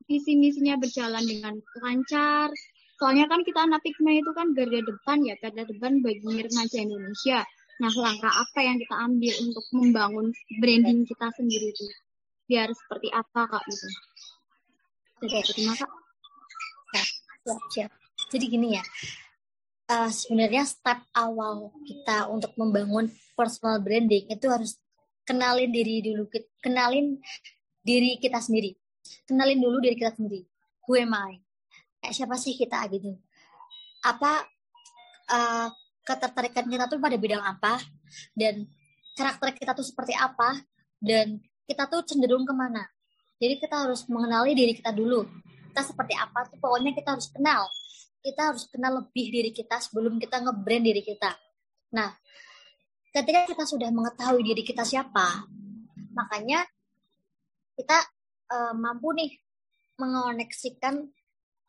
visi 0.09 0.35
misinya 0.35 0.75
berjalan 0.75 1.23
dengan 1.23 1.55
lancar. 1.79 2.51
Soalnya 2.99 3.25
kan 3.25 3.41
kita 3.41 3.65
anak 3.65 3.81
Pikma 3.81 4.13
itu 4.13 4.29
kan 4.35 4.53
garda 4.53 4.77
depan 4.77 5.25
ya, 5.25 5.33
garda 5.41 5.63
depan 5.65 6.05
bagi 6.05 6.45
remaja 6.45 6.77
Indonesia. 6.81 7.41
Nah, 7.81 7.89
langkah 7.97 8.29
apa 8.29 8.59
yang 8.61 8.77
kita 8.77 8.93
ambil 8.93 9.33
untuk 9.41 9.65
membangun 9.73 10.27
branding 10.61 11.01
kita 11.01 11.33
sendiri 11.33 11.73
itu? 11.73 11.85
Biar 12.45 12.69
seperti 12.77 13.09
apa, 13.09 13.49
Kak, 13.49 13.63
gitu. 13.65 13.87
Oke. 15.25 15.39
Terima, 15.49 15.73
Kak. 15.73 15.89
Siap, 17.41 17.57
siap. 17.73 17.91
Jadi 18.29 18.45
gini 18.45 18.77
ya, 18.77 18.83
eh, 19.89 20.11
sebenarnya 20.13 20.61
step 20.69 21.01
awal 21.17 21.73
kita 21.89 22.29
untuk 22.29 22.53
membangun 22.53 23.09
personal 23.33 23.81
branding 23.81 24.29
itu 24.29 24.45
harus 24.45 24.77
kenalin 25.25 25.73
diri 25.73 26.05
dulu, 26.05 26.29
kenalin 26.61 27.17
diri 27.81 28.21
kita 28.21 28.37
sendiri, 28.37 28.77
kenalin 29.25 29.57
dulu 29.57 29.81
diri 29.81 29.97
kita 29.97 30.13
sendiri. 30.13 30.45
Who 30.85 31.01
am 31.01 31.17
I? 31.17 31.41
Kayak 31.97 32.13
siapa 32.13 32.37
sih 32.37 32.53
kita 32.53 32.77
gitu? 32.93 33.17
Apa 34.05 34.45
eh, 35.33 35.67
ketertarikan 36.01 36.65
kita 36.67 36.85
tuh 36.89 36.97
pada 36.97 37.17
bidang 37.17 37.43
apa? 37.43 37.81
Dan 38.33 38.67
karakter 39.17 39.53
kita 39.55 39.71
tuh 39.73 39.85
seperti 39.85 40.17
apa? 40.17 40.57
Dan 40.97 41.41
kita 41.65 41.87
tuh 41.87 42.05
cenderung 42.05 42.43
ke 42.45 42.53
mana? 42.53 42.83
Jadi 43.41 43.57
kita 43.57 43.89
harus 43.89 44.05
mengenali 44.05 44.53
diri 44.53 44.77
kita 44.77 44.93
dulu 44.93 45.25
kita 45.71 45.87
seperti 45.87 46.19
apa 46.19 46.51
tuh 46.51 46.59
pokoknya 46.59 46.91
kita 46.91 47.15
harus 47.15 47.31
kenal 47.31 47.63
kita 48.19 48.51
harus 48.51 48.67
kenal 48.67 48.91
lebih 48.99 49.31
diri 49.31 49.51
kita 49.55 49.79
sebelum 49.79 50.19
kita 50.19 50.43
nge-brand 50.43 50.83
diri 50.83 50.99
kita 50.99 51.31
nah 51.95 52.11
ketika 53.15 53.47
kita 53.47 53.63
sudah 53.63 53.87
mengetahui 53.87 54.43
diri 54.43 54.67
kita 54.67 54.83
siapa 54.83 55.47
makanya 56.11 56.67
kita 57.79 58.03
eh, 58.51 58.75
mampu 58.75 59.15
nih 59.15 59.31
mengoneksikan 59.95 61.07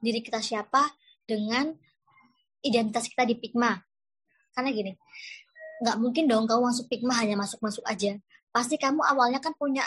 diri 0.02 0.18
kita 0.18 0.42
siapa 0.42 0.82
dengan 1.22 1.70
identitas 2.58 3.06
kita 3.06 3.22
di 3.22 3.38
Pigma 3.38 3.78
karena 4.52 4.70
gini 4.70 4.92
nggak 5.82 5.96
mungkin 5.98 6.24
dong 6.30 6.44
kamu 6.46 6.62
masuk 6.70 6.86
Pigma 6.86 7.14
hanya 7.18 7.34
masuk-masuk 7.34 7.82
aja 7.88 8.16
pasti 8.54 8.78
kamu 8.78 9.02
awalnya 9.02 9.42
kan 9.42 9.56
punya 9.56 9.82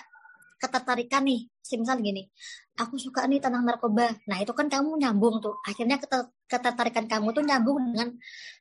ketertarikan 0.60 1.24
nih 1.24 1.48
misal 1.78 1.98
gini 2.00 2.30
aku 2.76 3.00
suka 3.00 3.24
nih 3.26 3.40
tentang 3.40 3.64
narkoba. 3.64 4.12
Nah 4.28 4.38
itu 4.44 4.52
kan 4.52 4.68
kamu 4.68 5.00
nyambung 5.00 5.40
tuh. 5.40 5.56
Akhirnya 5.64 5.96
keter- 6.00 6.32
ketertarikan 6.48 7.08
kamu 7.08 7.32
tuh 7.32 7.44
nyambung 7.44 7.80
dengan 7.92 8.12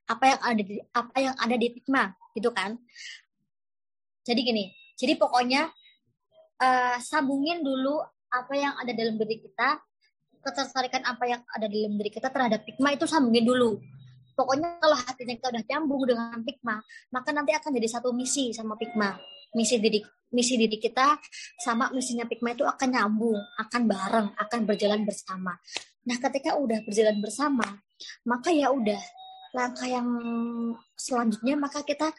apa 0.06 0.24
yang 0.30 0.40
ada 0.40 0.62
di 0.62 0.76
apa 0.94 1.16
yang 1.18 1.34
ada 1.34 1.56
di 1.58 1.68
Pikma, 1.74 2.14
gitu 2.34 2.50
kan? 2.54 2.78
Jadi 4.24 4.40
gini. 4.40 4.64
Jadi 4.94 5.18
pokoknya 5.18 5.66
eh, 6.62 6.96
sambungin 7.02 7.66
dulu 7.66 7.98
apa 8.30 8.54
yang 8.54 8.74
ada 8.78 8.92
dalam 8.94 9.18
diri 9.18 9.42
kita, 9.42 9.82
ketertarikan 10.42 11.02
apa 11.06 11.24
yang 11.26 11.42
ada 11.50 11.66
dalam 11.66 11.92
diri 11.98 12.10
kita 12.14 12.30
terhadap 12.30 12.62
Pikma 12.62 12.94
itu 12.94 13.04
sambungin 13.10 13.42
dulu. 13.42 13.82
Pokoknya 14.34 14.82
kalau 14.82 14.98
hatinya 14.98 15.34
kita 15.38 15.48
udah 15.54 15.64
nyambung 15.64 16.02
dengan 16.10 16.38
Pikma, 16.42 16.76
maka 17.14 17.30
nanti 17.30 17.54
akan 17.54 17.70
jadi 17.78 17.88
satu 17.98 18.10
misi 18.10 18.50
sama 18.50 18.74
Pikma. 18.74 19.14
Misi 19.54 19.78
diri 19.78 20.02
misi 20.34 20.58
diri 20.58 20.82
kita 20.82 21.14
sama 21.62 21.94
misinya 21.94 22.26
Pikma 22.26 22.58
itu 22.58 22.66
akan 22.66 22.88
nyambung, 22.90 23.38
akan 23.38 23.82
bareng, 23.86 24.28
akan 24.34 24.60
berjalan 24.66 25.06
bersama. 25.06 25.54
Nah, 26.04 26.16
ketika 26.18 26.58
udah 26.58 26.82
berjalan 26.82 27.22
bersama, 27.22 27.64
maka 28.26 28.50
ya 28.50 28.74
udah 28.74 28.98
langkah 29.54 29.86
yang 29.86 30.08
selanjutnya 30.98 31.54
maka 31.54 31.86
kita 31.86 32.10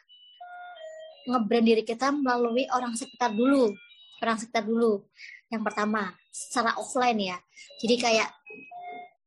ngebrand 1.27 1.67
diri 1.67 1.83
kita 1.83 2.15
melalui 2.15 2.63
orang 2.71 2.95
sekitar 2.95 3.35
dulu. 3.35 3.75
Orang 4.23 4.39
sekitar 4.39 4.63
dulu. 4.63 5.03
Yang 5.51 5.61
pertama, 5.67 6.15
secara 6.31 6.71
offline 6.79 7.19
ya. 7.35 7.37
Jadi 7.83 7.95
kayak 7.99 8.29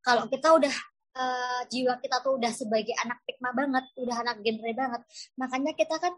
kalau 0.00 0.24
kita 0.32 0.56
udah 0.56 0.74
eh, 1.18 1.60
jiwa 1.66 1.98
kita 1.98 2.22
tuh 2.22 2.38
udah 2.38 2.52
sebagai 2.54 2.94
anak 3.02 3.18
Pikma 3.26 3.50
banget, 3.50 3.84
udah 3.98 4.16
anak 4.22 4.36
genre 4.40 4.72
banget, 4.72 5.02
makanya 5.34 5.72
kita 5.74 5.96
kan 5.98 6.14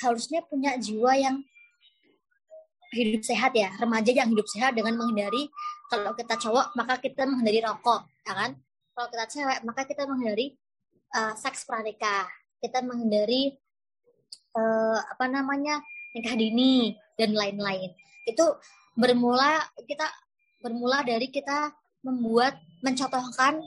harusnya 0.00 0.44
punya 0.44 0.76
jiwa 0.76 1.12
yang 1.16 1.36
hidup 2.92 3.24
sehat 3.24 3.56
ya 3.56 3.72
remaja 3.80 4.12
yang 4.12 4.28
hidup 4.28 4.44
sehat 4.44 4.76
dengan 4.76 4.92
menghindari 5.00 5.48
kalau 5.88 6.12
kita 6.12 6.36
cowok 6.36 6.76
maka 6.76 7.00
kita 7.00 7.24
menghindari 7.24 7.64
rokok 7.64 8.04
ya 8.28 8.32
kan? 8.36 8.50
Kalau 8.92 9.08
kita 9.08 9.24
cewek 9.28 9.58
maka 9.64 9.82
kita 9.88 10.02
menghindari 10.04 10.56
uh, 11.16 11.32
seks 11.36 11.68
pranikah. 11.68 12.28
Kita 12.62 12.80
menghindari 12.80 13.52
uh, 14.54 14.98
apa 15.02 15.26
namanya 15.28 15.80
nikah 16.16 16.36
dini 16.36 16.96
dan 17.16 17.36
lain-lain. 17.36 17.92
Itu 18.28 18.56
bermula 18.94 19.64
kita 19.88 20.06
bermula 20.62 21.02
dari 21.02 21.28
kita 21.28 21.72
membuat 22.06 22.56
mencontohkan 22.80 23.60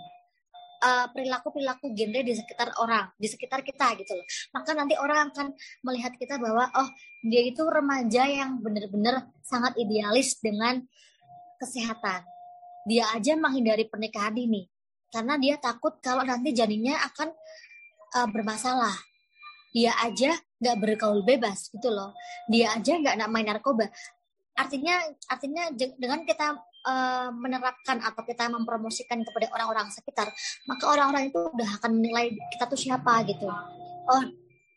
uh, 0.82 1.08
perilaku-perilaku 1.12 1.94
genre 1.94 2.22
di 2.26 2.34
sekitar 2.36 2.76
orang, 2.82 3.12
di 3.16 3.28
sekitar 3.30 3.62
kita 3.64 3.96
gitu 4.00 4.16
loh. 4.18 4.26
Maka 4.56 4.72
nanti 4.76 4.96
orang 5.00 5.32
akan 5.32 5.54
melihat 5.86 6.16
kita 6.16 6.36
bahwa 6.42 6.68
oh 6.76 6.90
dia 7.26 7.42
itu 7.46 7.64
remaja 7.64 8.24
yang 8.28 8.60
benar-benar 8.60 9.30
sangat 9.46 9.76
idealis 9.80 10.40
dengan 10.40 10.84
kesehatan. 11.62 12.24
Dia 12.86 13.10
aja 13.16 13.34
menghindari 13.34 13.90
pernikahan 13.90 14.36
dini 14.36 14.70
karena 15.10 15.40
dia 15.40 15.56
takut 15.58 15.98
kalau 16.04 16.28
nanti 16.28 16.52
janinnya 16.52 17.00
akan 17.00 17.32
uh, 18.20 18.28
bermasalah. 18.30 18.94
Dia 19.76 19.92
aja 20.04 20.36
nggak 20.60 20.78
bergaul 20.80 21.24
bebas 21.28 21.68
gitu 21.72 21.92
loh. 21.92 22.16
Dia 22.48 22.76
aja 22.76 22.96
nggak 22.96 23.16
nak 23.20 23.30
main 23.32 23.48
narkoba. 23.48 23.92
Artinya 24.56 24.96
artinya 25.28 25.68
dengan 25.76 26.24
kita 26.24 26.56
uh, 26.86 27.30
menerapkan 27.34 27.98
atau 28.00 28.22
kita 28.24 28.48
mempromosikan 28.48 29.20
kepada 29.26 29.50
orang-orang 29.52 29.90
sekitar, 29.90 30.30
maka 30.70 30.84
orang-orang 30.86 31.34
itu 31.34 31.40
udah 31.42 31.70
akan 31.82 31.92
menilai 31.98 32.32
kita 32.54 32.70
tuh 32.70 32.80
siapa 32.80 33.26
gitu. 33.26 33.50
Oh, 34.06 34.24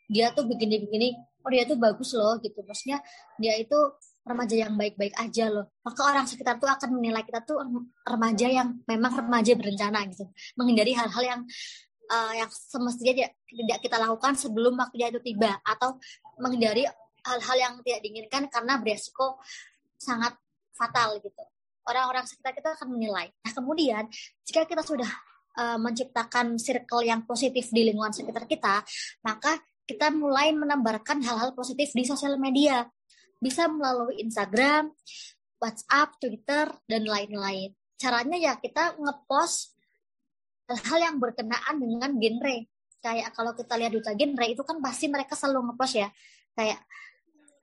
dia 0.09 0.33
tuh 0.33 0.49
begini-begini, 0.49 1.13
oh 1.45 1.49
dia 1.53 1.63
tuh 1.69 1.77
bagus 1.77 2.11
loh 2.17 2.41
gitu. 2.41 2.65
Maksudnya 2.65 2.99
dia 3.37 3.55
itu 3.61 3.77
remaja 4.25 4.55
yang 4.57 4.73
baik-baik 4.75 5.15
aja 5.17 5.49
loh. 5.49 5.69
Maka 5.85 6.01
orang 6.05 6.25
sekitar 6.25 6.57
tuh 6.57 6.69
akan 6.69 6.97
menilai 6.97 7.21
kita 7.25 7.45
tuh 7.45 7.61
remaja 8.05 8.47
yang 8.49 8.81
memang 8.89 9.13
remaja 9.13 9.53
berencana 9.53 10.05
gitu. 10.09 10.25
Menghindari 10.57 10.93
hal-hal 10.97 11.23
yang 11.23 11.41
uh, 12.09 12.33
yang 12.33 12.49
semestinya 12.49 13.13
tidak, 13.13 13.31
tidak 13.45 13.79
kita 13.85 13.97
lakukan 14.01 14.33
sebelum 14.33 14.73
waktunya 14.77 15.13
itu 15.13 15.21
tiba 15.21 15.57
atau 15.61 15.97
menghindari 16.41 16.85
hal-hal 17.25 17.57
yang 17.57 17.73
tidak 17.85 17.99
diinginkan 18.01 18.49
karena 18.49 18.81
beresiko 18.81 19.37
sangat 19.99 20.33
fatal 20.73 21.19
gitu 21.19 21.43
orang-orang 21.87 22.25
sekitar 22.27 22.51
kita 22.55 22.75
akan 22.75 22.95
menilai. 22.95 23.31
Nah, 23.31 23.51
kemudian 23.53 24.03
jika 24.43 24.65
kita 24.67 24.83
sudah 24.83 25.09
uh, 25.59 25.77
menciptakan 25.79 26.59
circle 26.59 27.03
yang 27.05 27.23
positif 27.23 27.71
di 27.71 27.87
lingkungan 27.87 28.13
sekitar 28.13 28.45
kita, 28.45 28.83
maka 29.23 29.59
kita 29.89 30.13
mulai 30.13 30.53
menebarkan 30.53 31.25
hal-hal 31.25 31.57
positif 31.57 31.89
di 31.97 32.05
sosial 32.05 32.37
media. 32.37 32.85
Bisa 33.39 33.65
melalui 33.71 34.19
Instagram, 34.21 34.91
WhatsApp, 35.57 36.19
Twitter, 36.21 36.69
dan 36.85 37.03
lain-lain. 37.07 37.73
Caranya 37.99 38.37
ya 38.37 38.53
kita 38.59 38.99
ngepost 38.99 39.75
hal-hal 40.69 40.99
yang 41.11 41.15
berkenaan 41.17 41.75
dengan 41.81 42.11
genre. 42.15 42.57
Kayak 42.99 43.31
kalau 43.31 43.51
kita 43.55 43.73
lihat 43.79 43.91
duta 43.95 44.11
genre 44.13 44.45
itu 44.45 44.61
kan 44.61 44.77
pasti 44.83 45.09
mereka 45.09 45.33
selalu 45.33 45.71
ngepost 45.71 45.95
ya. 45.97 46.09
Kayak 46.53 46.79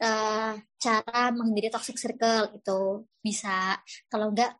uh, 0.03 0.53
cara 0.77 1.23
menghindari 1.33 1.73
toxic 1.73 1.97
circle 1.97 2.53
itu 2.57 2.81
bisa 3.25 3.81
kalau 4.13 4.33
enggak 4.33 4.53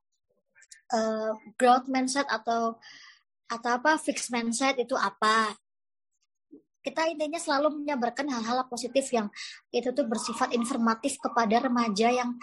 uh, 0.93 1.33
growth 1.59 1.89
mindset 1.91 2.27
atau 2.29 2.79
atau 3.47 3.71
apa 3.79 3.95
fixed 3.99 4.35
mindset 4.35 4.75
itu 4.81 4.95
apa? 4.99 5.55
Kita 6.83 7.11
intinya 7.11 7.39
selalu 7.39 7.83
menyebarkan 7.83 8.31
hal-hal 8.31 8.63
positif 8.71 9.11
yang 9.11 9.27
itu 9.75 9.91
tuh 9.91 10.07
bersifat 10.07 10.55
informatif 10.55 11.19
kepada 11.19 11.67
remaja 11.67 12.15
yang 12.15 12.39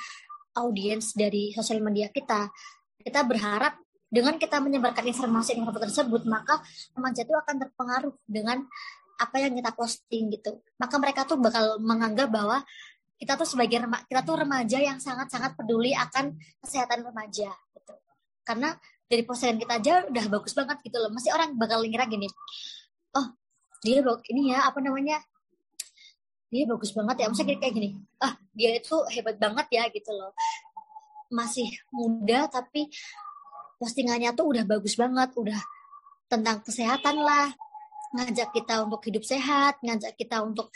audiens 0.60 1.16
dari 1.16 1.56
sosial 1.56 1.80
media 1.80 2.12
kita. 2.12 2.52
Kita 3.00 3.24
berharap 3.24 3.80
dengan 4.14 4.38
kita 4.38 4.62
menyebarkan 4.62 5.10
informasi-informasi 5.10 5.90
tersebut 5.90 6.22
maka 6.30 6.62
remaja 6.94 7.26
itu 7.26 7.34
akan 7.34 7.56
terpengaruh 7.66 8.14
dengan 8.30 8.62
apa 9.19 9.36
yang 9.38 9.54
kita 9.54 9.71
posting 9.78 10.34
gitu 10.34 10.62
maka 10.78 10.95
mereka 10.97 11.23
tuh 11.23 11.38
bakal 11.38 11.78
menganggap 11.80 12.30
bahwa 12.34 12.65
kita 13.23 13.39
tuh 13.39 13.47
sebagai 13.47 13.80
remaja, 13.88 14.04
kita 14.04 14.21
tuh 14.28 14.36
remaja 14.36 14.78
yang 14.84 14.99
sangat-sangat 14.99 15.56
peduli 15.56 15.95
akan 15.95 16.36
kesehatan 16.60 17.08
remaja 17.08 17.56
gitu. 17.71 17.93
Karena 18.43 18.76
dari 19.08 19.23
postingan 19.23 19.63
kita 19.63 19.73
aja 19.80 19.93
udah 20.12 20.26
bagus 20.28 20.52
banget 20.52 20.84
gitu 20.84 20.99
loh. 20.99 21.08
Masih 21.08 21.32
orang 21.32 21.56
bakal 21.56 21.88
ngira 21.88 22.04
gini. 22.12 22.28
Oh, 23.15 23.32
dia 23.80 24.04
ini 24.28 24.52
ya 24.52 24.67
apa 24.67 24.84
namanya? 24.84 25.23
Dia 26.52 26.67
bagus 26.67 26.91
banget 26.91 27.23
ya. 27.23 27.26
Maksudnya 27.32 27.56
kayak 27.63 27.73
gini. 27.80 27.89
Ah, 28.19 28.36
dia 28.52 28.76
itu 28.76 28.95
hebat 29.15 29.39
banget 29.39 29.67
ya 29.71 29.84
gitu 29.88 30.12
loh. 30.12 30.36
Masih 31.32 31.71
muda 31.95 32.52
tapi 32.52 32.91
postingannya 33.80 34.36
tuh 34.36 34.52
udah 34.52 34.67
bagus 34.67 34.99
banget, 34.99 35.32
udah 35.39 35.62
tentang 36.28 36.60
kesehatan 36.60 37.23
lah, 37.23 37.56
ngajak 38.13 38.54
kita 38.54 38.86
untuk 38.86 39.02
hidup 39.10 39.26
sehat, 39.26 39.82
ngajak 39.82 40.13
kita 40.15 40.45
untuk 40.45 40.69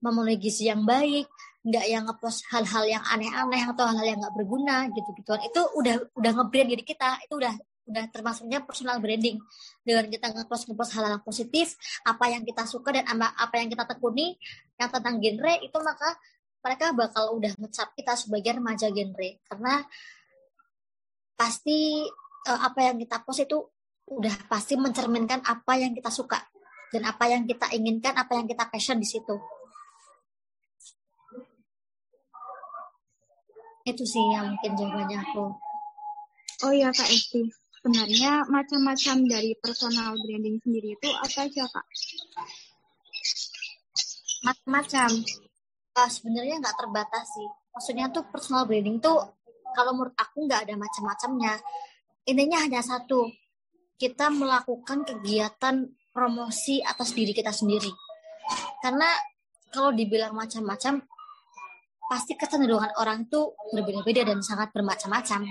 memenuhi 0.00 0.40
gizi 0.40 0.72
yang 0.72 0.82
baik, 0.88 1.28
nggak 1.68 1.84
yang 1.84 2.08
ngepost 2.08 2.48
hal-hal 2.48 2.84
yang 2.88 3.04
aneh-aneh 3.04 3.62
atau 3.68 3.84
hal-hal 3.84 4.06
yang 4.06 4.18
nggak 4.22 4.34
berguna 4.34 4.88
gitu 4.94 5.10
gituan 5.20 5.42
itu 5.44 5.60
udah 5.76 5.94
udah 6.16 6.32
ngebrand 6.38 6.70
diri 6.70 6.84
kita 6.86 7.18
itu 7.26 7.34
udah 7.36 7.52
udah 7.88 8.04
termasuknya 8.12 8.62
personal 8.62 9.00
branding. 9.00 9.40
Dengan 9.80 10.12
kita 10.12 10.28
ngepost 10.32 10.68
ngepost 10.68 10.92
hal-hal 10.96 11.24
positif 11.24 11.74
apa 12.04 12.28
yang 12.28 12.44
kita 12.44 12.68
suka 12.68 12.92
dan 12.92 13.08
apa 13.16 13.54
yang 13.56 13.72
kita 13.72 13.88
tekuni 13.88 14.36
yang 14.76 14.92
tentang 14.92 15.16
genre 15.18 15.54
itu 15.64 15.78
maka 15.80 16.08
mereka 16.60 16.92
bakal 16.92 17.32
udah 17.40 17.52
ngecap 17.56 17.96
kita 17.96 18.12
sebagai 18.14 18.60
remaja 18.60 18.92
genre. 18.92 19.30
Karena 19.48 19.80
pasti 21.32 22.04
uh, 22.44 22.60
apa 22.60 22.92
yang 22.92 22.96
kita 23.00 23.24
post 23.24 23.48
itu 23.48 23.58
udah 24.08 24.36
pasti 24.48 24.76
mencerminkan 24.76 25.44
apa 25.44 25.80
yang 25.80 25.96
kita 25.96 26.12
suka 26.12 26.40
dan 26.88 27.02
apa 27.04 27.24
yang 27.28 27.44
kita 27.44 27.68
inginkan 27.76 28.16
apa 28.16 28.32
yang 28.36 28.46
kita 28.48 28.64
passion 28.68 28.96
di 29.00 29.08
situ 29.08 29.36
Itu 33.88 34.04
sih 34.04 34.20
yang 34.36 34.52
mungkin 34.52 34.76
jawabannya 34.76 35.16
aku. 35.16 35.48
Oh 36.68 36.72
iya 36.76 36.92
Kak 36.92 37.08
Esti, 37.08 37.48
sebenarnya 37.80 38.44
macam-macam 38.44 39.16
dari 39.24 39.56
personal 39.56 40.12
branding 40.12 40.60
sendiri 40.60 40.92
itu 40.92 41.08
apa 41.08 41.48
aja 41.48 41.64
Kak? 41.64 41.86
Macam-macam. 44.44 45.10
Uh, 45.96 46.10
sebenarnya 46.12 46.60
nggak 46.60 46.76
terbatas 46.76 47.32
sih. 47.32 47.48
Maksudnya 47.72 48.12
tuh 48.12 48.28
personal 48.28 48.68
branding 48.68 49.00
tuh 49.00 49.24
kalau 49.72 49.96
menurut 49.96 50.12
aku 50.20 50.44
nggak 50.44 50.68
ada 50.68 50.74
macam-macamnya. 50.76 51.56
Intinya 52.28 52.60
hanya 52.60 52.84
satu, 52.84 53.24
kita 53.96 54.28
melakukan 54.28 55.08
kegiatan 55.08 55.88
promosi 56.18 56.82
atas 56.82 57.14
diri 57.14 57.30
kita 57.30 57.54
sendiri. 57.54 57.94
Karena 58.82 59.06
kalau 59.70 59.94
dibilang 59.94 60.34
macam-macam, 60.34 60.98
pasti 62.10 62.34
kecenderungan 62.34 62.98
orang 62.98 63.30
tuh 63.30 63.54
berbeda-beda 63.70 64.26
dan 64.26 64.42
sangat 64.42 64.74
bermacam-macam. 64.74 65.46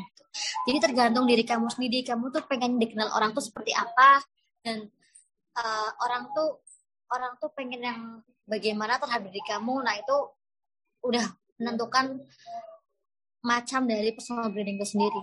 Jadi 0.68 0.78
tergantung 0.84 1.24
diri 1.24 1.48
kamu 1.48 1.72
sendiri, 1.72 2.04
kamu 2.04 2.36
tuh 2.36 2.44
pengen 2.52 2.76
dikenal 2.76 3.16
orang 3.16 3.32
tuh 3.32 3.40
seperti 3.40 3.72
apa 3.72 4.20
dan 4.60 4.84
uh, 5.56 5.90
orang 6.04 6.28
tuh 6.36 6.60
orang 7.16 7.40
tuh 7.40 7.48
pengen 7.56 7.80
yang 7.80 8.00
bagaimana 8.44 9.00
terhadap 9.00 9.32
diri 9.32 9.40
kamu. 9.48 9.88
Nah 9.88 9.96
itu 9.96 10.18
udah 11.08 11.26
menentukan 11.64 12.20
macam 13.46 13.88
dari 13.88 14.12
personal 14.12 14.52
branding 14.52 14.82
itu 14.82 14.98
sendiri. 14.98 15.22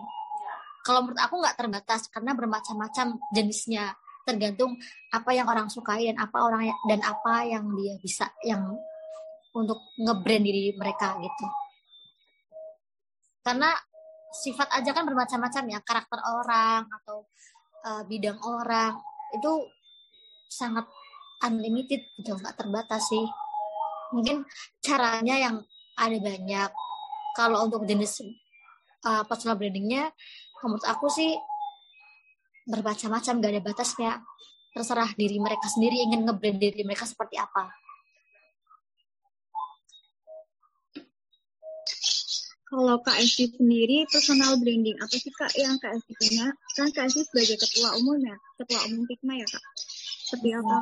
Kalau 0.86 1.04
menurut 1.04 1.20
aku 1.20 1.34
nggak 1.44 1.56
terbatas 1.60 2.08
karena 2.08 2.32
bermacam-macam 2.32 3.20
jenisnya 3.36 3.92
tergantung 4.24 4.76
apa 5.12 5.30
yang 5.36 5.46
orang 5.46 5.68
sukai 5.68 6.08
dan 6.08 6.18
apa 6.18 6.36
orang 6.40 6.72
dan 6.88 7.00
apa 7.04 7.44
yang 7.44 7.64
dia 7.76 7.94
bisa 8.00 8.32
yang 8.42 8.74
untuk 9.54 9.78
ngebrand 10.00 10.44
diri 10.44 10.74
mereka 10.74 11.14
gitu. 11.22 11.46
Karena 13.44 13.70
sifat 14.34 14.72
aja 14.74 14.90
kan 14.90 15.06
bermacam-macam 15.06 15.64
ya, 15.70 15.78
karakter 15.84 16.18
orang 16.18 16.88
atau 16.90 17.28
uh, 17.86 18.02
bidang 18.08 18.40
orang 18.42 18.98
itu 19.36 19.70
sangat 20.50 20.88
unlimited 21.46 22.02
gitu, 22.18 22.34
nggak 22.34 22.56
terbatas 22.58 23.06
sih. 23.06 23.26
Mungkin 24.10 24.42
caranya 24.82 25.38
yang 25.38 25.56
ada 25.94 26.18
banyak. 26.18 26.70
Kalau 27.34 27.66
untuk 27.66 27.86
jenis 27.86 28.22
uh, 29.06 29.22
personal 29.26 29.58
brandingnya, 29.58 30.10
menurut 30.62 30.82
aku 30.86 31.06
sih 31.10 31.34
bermacam-macam, 32.64 33.34
gak 33.40 33.52
ada 33.52 33.62
batasnya. 33.62 34.12
Terserah 34.74 35.10
diri 35.14 35.38
mereka 35.38 35.70
sendiri 35.70 36.02
ingin 36.02 36.26
ngebrand 36.26 36.58
diri 36.58 36.82
mereka 36.82 37.06
seperti 37.06 37.38
apa. 37.38 37.70
Kalau 42.74 42.98
Kak 43.06 43.22
Esti 43.22 43.54
sendiri 43.54 44.02
personal 44.10 44.58
branding 44.58 44.98
apa 44.98 45.14
sih 45.14 45.30
Kak 45.30 45.54
yang 45.54 45.78
Kak 45.78 45.94
Esti 45.94 46.12
punya? 46.18 46.50
Kan 46.74 46.90
Kak 46.90 47.06
Esti 47.06 47.22
sebagai 47.22 47.54
ketua 47.62 47.94
umum 48.02 48.18
ya, 48.18 48.34
ketua 48.58 48.80
umum 48.90 49.06
Pikma 49.06 49.38
ya 49.38 49.46
Kak. 49.46 49.64
Seperti 50.26 50.48
apa? 50.58 50.76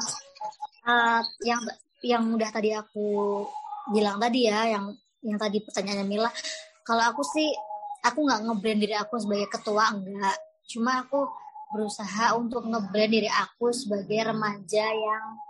Uh, 0.89 1.21
yang 1.45 1.61
yang 2.01 2.23
udah 2.33 2.49
tadi 2.49 2.73
aku 2.73 3.45
bilang 3.93 4.17
tadi 4.17 4.49
ya, 4.49 4.73
yang 4.73 4.89
yang 5.21 5.37
tadi 5.37 5.61
pertanyaannya 5.61 6.07
Mila, 6.09 6.33
kalau 6.81 7.13
aku 7.13 7.21
sih 7.29 7.53
aku 8.01 8.25
nggak 8.25 8.41
ngebrand 8.41 8.81
diri 8.81 8.95
aku 8.97 9.21
sebagai 9.21 9.53
ketua 9.53 9.93
enggak, 9.93 10.39
cuma 10.73 11.05
aku 11.05 11.29
berusaha 11.73 12.37
untuk 12.37 12.69
ngebrand 12.69 13.13
diri 13.13 13.31
aku 13.33 13.73
sebagai 13.73 14.31
remaja 14.31 14.85
yang 14.93 15.41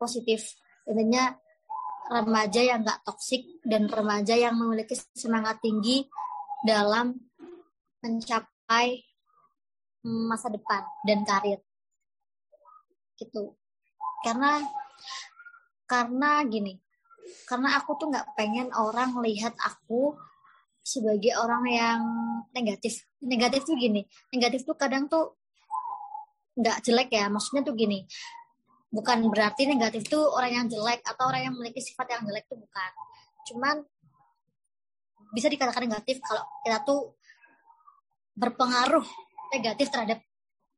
positif. 0.00 0.56
Intinya 0.88 1.30
remaja 2.08 2.60
yang 2.62 2.80
gak 2.86 3.04
toksik 3.04 3.60
dan 3.66 3.86
remaja 3.90 4.32
yang 4.32 4.56
memiliki 4.56 4.96
semangat 5.12 5.60
tinggi 5.60 6.06
dalam 6.64 7.12
mencapai 8.00 9.02
masa 10.06 10.46
depan 10.54 10.86
dan 11.02 11.26
karir 11.26 11.58
gitu 13.18 13.58
karena 14.22 14.62
karena 15.88 16.46
gini 16.46 16.78
karena 17.48 17.74
aku 17.74 17.98
tuh 17.98 18.12
nggak 18.14 18.38
pengen 18.38 18.70
orang 18.70 19.18
lihat 19.24 19.56
aku 19.58 20.14
sebagai 20.86 21.34
orang 21.34 21.64
yang 21.66 22.00
negatif. 22.54 23.02
Negatif 23.18 23.66
tuh 23.66 23.74
gini 23.74 24.06
negatif 24.30 24.62
tuh 24.62 24.78
kadang 24.78 25.10
tuh 25.10 25.34
nggak 26.54 26.86
jelek 26.86 27.10
ya 27.10 27.26
maksudnya 27.26 27.66
tuh 27.66 27.74
gini. 27.74 28.06
Bukan 28.86 29.26
berarti 29.26 29.66
negatif 29.66 30.06
itu 30.06 30.20
orang 30.22 30.62
yang 30.62 30.66
jelek 30.70 31.02
atau 31.02 31.26
orang 31.26 31.50
yang 31.50 31.54
memiliki 31.58 31.82
sifat 31.82 32.06
yang 32.14 32.22
jelek 32.22 32.46
itu 32.46 32.54
bukan. 32.54 32.90
Cuman 33.50 33.76
bisa 35.34 35.50
dikatakan 35.50 35.90
negatif 35.90 36.22
kalau 36.22 36.46
kita 36.62 36.78
tuh 36.86 37.18
berpengaruh 38.36 39.04
negatif 39.50 39.90
terhadap 39.90 40.22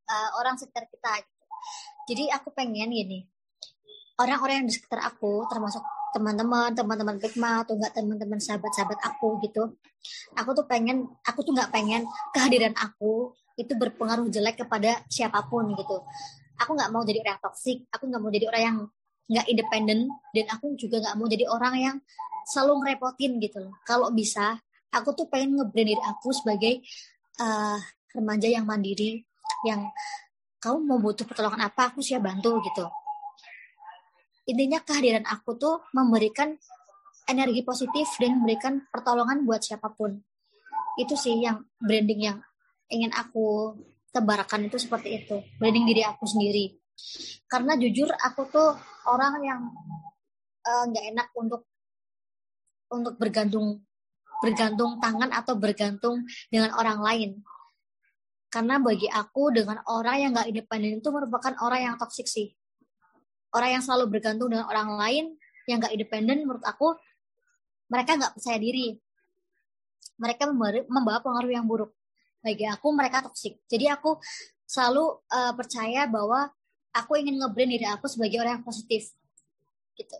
uh, 0.09 0.31
orang 0.40 0.57
sekitar 0.57 0.87
kita 0.88 1.11
gitu. 1.21 1.44
jadi 2.14 2.25
aku 2.38 2.55
pengen 2.55 2.90
gini 2.90 3.29
orang-orang 4.18 4.64
yang 4.64 4.68
di 4.71 4.75
sekitar 4.75 5.05
aku 5.05 5.44
termasuk 5.51 5.83
teman-teman 6.14 6.73
teman-teman 6.73 7.16
Pikma 7.21 7.62
atau 7.64 7.77
enggak 7.77 7.92
teman-teman 7.97 8.40
sahabat-sahabat 8.40 8.99
aku 9.05 9.38
gitu. 9.44 9.77
Aku 10.38 10.51
tuh 10.57 10.64
pengen 10.64 11.09
aku 11.27 11.44
tuh 11.44 11.53
nggak 11.53 11.71
pengen 11.73 12.09
kehadiran 12.33 12.75
aku 12.79 13.33
itu 13.59 13.75
berpengaruh 13.75 14.31
jelek 14.31 14.62
kepada 14.64 15.03
siapa 15.11 15.44
pun 15.47 15.75
gitu. 15.75 16.03
Aku 16.59 16.75
nggak 16.75 16.90
mau 16.90 17.03
jadi 17.05 17.23
orang 17.23 17.40
toksik 17.42 17.87
aku 17.92 18.09
nggak 18.09 18.23
mau 18.23 18.31
jadi 18.33 18.47
orang 18.51 18.62
yang 18.62 18.79
nggak 19.29 19.47
independen 19.53 19.99
dan 20.33 20.47
aku 20.49 20.73
juga 20.81 21.05
nggak 21.05 21.16
mau 21.21 21.27
jadi 21.29 21.44
orang 21.47 21.75
yang 21.77 21.97
selalu 22.49 22.73
ngerepotin 22.85 23.33
gitu 23.44 23.59
loh. 23.61 23.75
Kalau 23.85 24.09
bisa 24.14 24.57
aku 24.88 25.12
tuh 25.12 25.27
pengen 25.29 25.61
ngebrand 25.61 25.88
diri 25.92 26.01
aku 26.01 26.33
sebagai 26.33 26.81
uh, 27.40 27.79
remaja 28.16 28.49
yang 28.49 28.64
mandiri 28.64 29.21
yang 29.68 29.88
kamu 30.59 30.79
mau 30.83 30.99
butuh 30.99 31.29
pertolongan 31.29 31.71
apa 31.71 31.92
aku 31.92 32.03
siap 32.03 32.25
bantu 32.25 32.59
gitu 32.64 32.88
intinya 34.49 34.81
kehadiran 34.81 35.29
aku 35.29 35.61
tuh 35.61 35.85
memberikan 35.93 36.57
energi 37.29 37.61
positif 37.61 38.09
dan 38.17 38.41
memberikan 38.41 38.89
pertolongan 38.89 39.45
buat 39.45 39.61
siapa 39.61 39.93
pun. 39.93 40.17
Itu 40.97 41.15
sih 41.15 41.37
yang 41.45 41.61
branding 41.77 42.21
yang 42.25 42.39
ingin 42.89 43.13
aku 43.13 43.77
tebarkan 44.09 44.73
itu 44.73 44.81
seperti 44.81 45.23
itu. 45.23 45.37
Branding 45.61 45.85
diri 45.85 46.03
aku 46.09 46.25
sendiri. 46.25 46.73
Karena 47.45 47.77
jujur 47.77 48.09
aku 48.09 48.49
tuh 48.49 48.73
orang 49.07 49.35
yang 49.45 49.61
eh, 50.65 50.85
nggak 50.89 51.05
uh, 51.05 51.11
enak 51.13 51.29
untuk 51.37 51.63
untuk 52.89 53.15
bergantung 53.21 53.85
bergantung 54.41 54.97
tangan 54.99 55.31
atau 55.31 55.55
bergantung 55.61 56.25
dengan 56.49 56.73
orang 56.75 57.05
lain. 57.05 57.31
Karena 58.49 58.81
bagi 58.81 59.13
aku 59.13 59.53
dengan 59.53 59.85
orang 59.85 60.17
yang 60.25 60.31
nggak 60.33 60.49
independen 60.49 61.05
itu 61.05 61.13
merupakan 61.13 61.53
orang 61.61 61.93
yang 61.93 61.95
toksik 62.01 62.25
sih 62.25 62.58
orang 63.55 63.79
yang 63.79 63.83
selalu 63.85 64.19
bergantung 64.19 64.53
dengan 64.53 64.69
orang 64.69 64.97
lain 64.97 65.25
yang 65.69 65.81
nggak 65.81 65.93
independen 65.93 66.49
menurut 66.49 66.65
aku 66.65 66.97
mereka 67.89 68.17
nggak 68.17 68.33
percaya 68.37 68.59
diri. 68.61 68.97
Mereka 70.19 70.51
membawa 70.91 71.23
pengaruh 71.23 71.53
yang 71.53 71.65
buruk. 71.65 71.95
Bagi 72.43 72.67
aku 72.67 72.89
mereka 72.95 73.25
toksik 73.27 73.59
jadi 73.67 73.99
aku 73.99 74.19
selalu 74.69 75.25
uh, 75.33 75.53
percaya 75.57 76.07
bahwa 76.07 76.53
aku 76.95 77.19
ingin 77.19 77.41
ngebrand 77.41 77.73
diri 77.73 77.87
aku 77.89 78.07
sebagai 78.07 78.39
orang 78.39 78.61
yang 78.61 78.67
positif. 78.67 79.11
Gitu. 79.97 80.19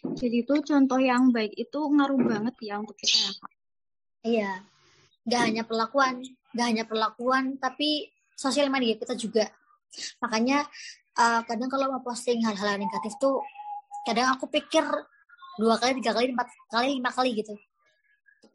Jadi 0.00 0.36
itu 0.40 0.54
contoh 0.64 0.96
yang 0.96 1.28
baik 1.28 1.52
itu 1.52 1.76
ngaruh 1.76 2.20
banget 2.24 2.54
ya 2.64 2.80
untuk 2.80 2.96
kita 2.96 3.16
ya 3.20 3.32
kak? 3.36 3.52
Iya. 4.24 4.52
Gak 5.28 5.42
hanya 5.52 5.62
perlakuan 5.68 6.24
gak 6.50 6.66
hanya 6.66 6.84
perlakuan 6.88 7.60
tapi 7.60 8.10
sosial 8.40 8.72
media 8.72 8.96
kita 8.96 9.12
juga. 9.12 9.44
Makanya 10.24 10.64
uh, 11.20 11.44
kadang 11.44 11.68
kalau 11.68 11.92
mau 11.92 12.00
posting 12.00 12.40
hal-hal 12.40 12.80
negatif 12.80 13.20
tuh 13.20 13.44
kadang 14.08 14.32
aku 14.32 14.48
pikir 14.48 14.80
dua 15.60 15.76
kali 15.76 16.00
tiga 16.00 16.16
kali 16.16 16.32
empat 16.32 16.48
kali 16.72 16.96
lima 16.96 17.12
kali 17.12 17.36
gitu. 17.36 17.52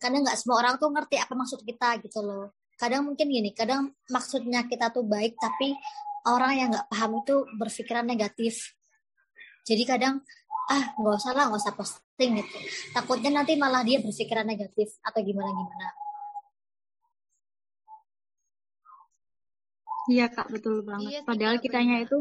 Kadang 0.01 0.25
nggak 0.25 0.37
semua 0.41 0.65
orang 0.65 0.81
tuh 0.81 0.89
ngerti 0.89 1.21
apa 1.21 1.33
maksud 1.37 1.61
kita 1.61 2.01
gitu 2.01 2.25
loh. 2.25 2.57
Kadang 2.81 3.05
mungkin 3.05 3.29
gini 3.29 3.53
kadang 3.53 3.93
maksudnya 4.09 4.65
kita 4.65 4.89
tuh 4.89 5.05
baik 5.05 5.37
tapi 5.37 5.77
orang 6.25 6.51
yang 6.57 6.67
nggak 6.73 6.89
paham 6.89 7.21
itu 7.21 7.45
berpikiran 7.53 8.09
negatif. 8.09 8.73
Jadi 9.69 9.85
kadang 9.85 10.25
ah 10.65 10.97
nggak 10.97 11.15
usah 11.21 11.31
lah 11.37 11.53
nggak 11.53 11.61
usah 11.61 11.75
posting 11.77 12.41
gitu. 12.41 12.57
Takutnya 12.89 13.29
nanti 13.29 13.53
malah 13.53 13.85
dia 13.85 14.01
berpikiran 14.01 14.49
negatif 14.49 14.97
atau 15.05 15.21
gimana 15.21 15.53
gimana 15.53 16.04
Iya 20.05 20.29
kak 20.29 20.53
betul 20.53 20.85
banget. 20.85 21.09
Iya 21.09 21.19
sih, 21.21 21.27
Padahal 21.27 21.55
kitanya 21.57 21.95
itu, 22.05 22.17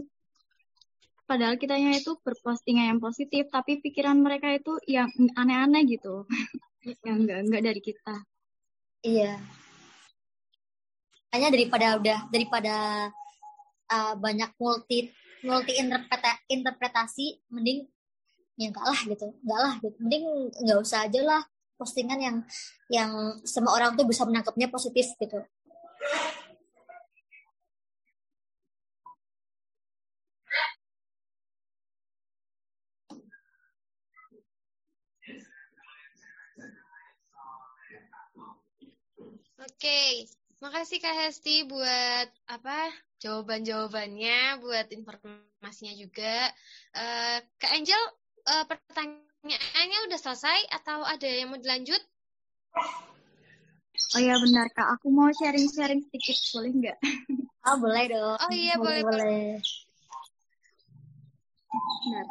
padahal 1.29 1.55
kitanya 1.61 1.91
itu 1.97 2.17
berpostingan 2.25 2.97
yang 2.97 3.01
positif, 3.01 3.49
tapi 3.53 3.81
pikiran 3.85 4.17
mereka 4.17 4.53
itu 4.53 4.81
yang 4.89 5.09
aneh-aneh 5.37 5.85
gitu, 5.89 6.25
yang 7.05 7.25
enggak 7.25 7.39
enggak 7.45 7.63
dari 7.63 7.81
kita. 7.85 8.15
iya. 9.05 9.37
Hanya 11.35 11.51
daripada 11.51 11.99
udah 11.99 12.19
daripada 12.31 12.77
uh, 13.91 14.15
banyak 14.17 14.55
multi 14.57 15.11
multi 15.45 15.77
interpreta, 15.77 16.41
interpretasi 16.49 17.43
mending 17.53 17.85
ya 18.55 18.71
enggak 18.71 18.87
lah 18.87 19.01
gitu 19.05 19.27
enggak 19.45 19.61
lah 19.61 19.75
gitu. 19.83 19.97
Mending 20.01 20.25
nggak 20.63 20.79
usah 20.81 21.05
aja 21.05 21.21
lah 21.21 21.43
postingan 21.75 22.17
yang 22.23 22.37
yang 22.89 23.11
semua 23.43 23.77
orang 23.77 23.99
tuh 23.99 24.07
bisa 24.07 24.23
menangkapnya 24.25 24.71
positif 24.71 25.11
gitu 25.19 25.43
Oke, 39.85 40.33
makasih 40.65 40.97
Kak 40.97 41.13
Hesti 41.13 41.69
buat 41.69 42.29
apa 42.49 42.89
jawaban-jawabannya, 43.21 44.57
buat 44.65 44.89
informasinya 44.89 45.93
juga. 45.93 46.49
Eh, 46.97 47.45
Kak 47.61 47.69
Angel, 47.69 48.01
eh, 48.49 48.65
pertanyaannya 48.65 49.99
udah 50.09 50.17
selesai 50.17 50.73
atau 50.73 51.05
ada 51.05 51.29
yang 51.29 51.53
mau 51.53 51.61
dilanjut? 51.61 52.01
Oh 54.17 54.21
iya 54.25 54.41
benar 54.41 54.73
kak, 54.73 54.89
aku 54.89 55.13
mau 55.13 55.29
sharing-sharing 55.37 56.01
sedikit, 56.09 56.41
boleh 56.57 56.73
nggak? 56.81 56.99
ah 57.69 57.77
boleh 57.77 58.05
dong 58.09 58.41
Oh 58.41 58.53
iya, 58.57 58.81
boleh, 58.81 59.05
boleh. 59.05 59.61
Benar. 62.09 62.25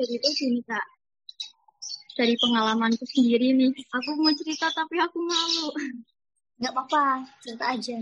Jadi 0.00 0.16
itu 0.16 0.28
gini 0.32 0.60
kak, 0.64 0.86
dari 2.16 2.32
pengalamanku 2.40 3.04
sendiri 3.04 3.52
nih, 3.52 3.68
aku 3.92 4.16
mau 4.16 4.32
cerita 4.32 4.72
tapi 4.72 4.96
aku 4.96 5.20
malu. 5.20 5.68
nggak 6.60 6.72
apa-apa 6.76 7.24
cerita 7.40 7.72
aja 7.72 7.96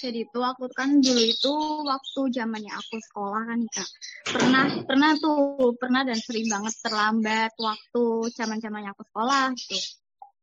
Jadi 0.00 0.24
itu 0.24 0.40
aku 0.40 0.64
kan 0.72 0.96
dulu 1.04 1.20
itu 1.20 1.52
waktu 1.84 2.20
zamannya 2.32 2.72
aku 2.72 2.96
sekolah 3.04 3.52
kan 3.52 3.60
kak. 3.68 3.88
Pernah 4.32 4.64
pernah 4.88 5.12
tuh 5.20 5.76
pernah 5.76 6.08
dan 6.08 6.16
sering 6.16 6.48
banget 6.48 6.72
terlambat 6.80 7.52
waktu 7.60 8.04
zaman 8.32 8.64
zamannya 8.64 8.96
aku 8.96 9.04
sekolah 9.12 9.52
gitu. 9.60 9.76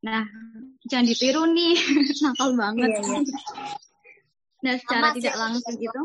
Nah 0.05 0.29
jangan 0.85 1.09
ditiru 1.09 1.49
nih 1.57 1.73
nakal 2.21 2.53
banget. 2.53 3.01
Iya, 3.01 3.01
iya. 3.01 3.21
Nah 4.61 4.73
secara 4.77 5.09
Sama 5.09 5.17
tidak 5.17 5.35
langsung 5.41 5.77
itu 5.81 6.01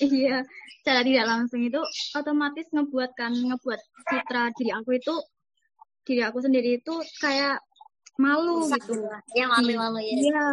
iya 0.00 0.42
secara 0.82 1.00
tidak 1.02 1.26
langsung 1.26 1.60
itu 1.66 1.80
otomatis 2.14 2.66
ngebuatkan 2.70 3.32
ngebuat 3.34 3.80
citra 4.06 4.54
diri 4.54 4.70
aku 4.70 4.90
itu 4.96 5.14
diri 6.06 6.22
aku 6.22 6.38
sendiri 6.38 6.78
itu 6.78 6.94
kayak 7.18 7.58
malu 8.16 8.64
Susah 8.64 8.78
gitu. 8.80 9.02
gitu 9.02 9.36
yang 9.36 9.50
malu-malu 9.52 9.98
ya 10.00 10.14
Iya, 10.16 10.44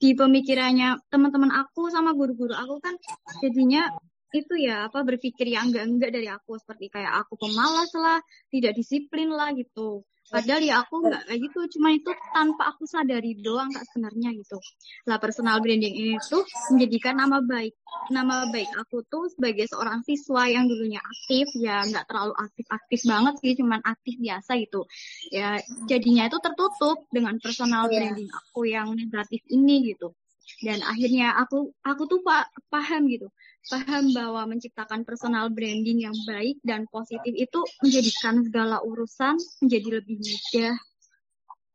di 0.00 0.10
pemikirannya 0.16 0.96
teman-teman 1.12 1.52
aku 1.52 1.92
sama 1.92 2.16
guru-guru 2.16 2.56
aku 2.56 2.80
kan 2.80 2.96
jadinya 3.44 3.92
itu 4.34 4.54
ya 4.60 4.86
apa 4.86 5.02
berpikir 5.02 5.46
yang 5.50 5.70
enggak-enggak 5.74 6.10
dari 6.14 6.28
aku 6.30 6.54
seperti 6.60 6.86
kayak 6.88 7.26
aku 7.26 7.34
pemalas 7.34 7.90
lah, 7.98 8.18
tidak 8.48 8.78
disiplin 8.78 9.30
lah 9.30 9.50
gitu. 9.54 10.04
Padahal 10.30 10.62
ya 10.62 10.86
aku 10.86 11.02
enggak 11.02 11.26
kayak 11.26 11.40
gitu, 11.42 11.60
cuma 11.74 11.90
itu 11.90 12.06
tanpa 12.30 12.70
aku 12.70 12.86
sadari 12.86 13.34
doang 13.42 13.74
kak 13.74 13.82
sebenarnya 13.90 14.30
gitu. 14.38 14.62
Lah 15.10 15.18
personal 15.18 15.58
branding 15.58 15.90
ini 15.90 16.14
tuh 16.22 16.46
menjadikan 16.70 17.18
nama 17.18 17.42
baik, 17.42 17.74
nama 18.14 18.46
baik 18.46 18.70
aku 18.78 19.02
tuh 19.10 19.26
sebagai 19.34 19.66
seorang 19.66 20.06
siswa 20.06 20.46
yang 20.46 20.70
dulunya 20.70 21.02
aktif 21.02 21.50
ya 21.58 21.82
nggak 21.82 22.06
terlalu 22.06 22.34
aktif-aktif 22.38 23.00
banget 23.10 23.34
sih, 23.42 23.52
cuman 23.58 23.82
aktif 23.82 24.14
biasa 24.22 24.50
gitu. 24.62 24.86
Ya 25.34 25.58
jadinya 25.90 26.30
itu 26.30 26.38
tertutup 26.38 27.02
dengan 27.10 27.34
personal 27.42 27.90
Iya. 27.90 27.98
branding 27.98 28.30
aku 28.30 28.60
yang 28.70 28.94
negatif 28.94 29.42
ini 29.50 29.90
gitu. 29.90 30.14
Dan 30.62 30.82
akhirnya 30.82 31.34
aku 31.42 31.70
aku 31.82 32.02
tuh 32.06 32.20
pa- 32.26 32.46
paham 32.70 33.06
gitu, 33.06 33.30
paham 33.68 34.16
bahwa 34.16 34.48
menciptakan 34.48 35.04
personal 35.04 35.52
branding 35.52 36.08
yang 36.08 36.16
baik 36.24 36.56
dan 36.64 36.88
positif 36.88 37.34
itu 37.36 37.60
menjadikan 37.84 38.40
segala 38.46 38.80
urusan 38.80 39.36
menjadi 39.60 40.00
lebih 40.00 40.16
mudah, 40.16 40.74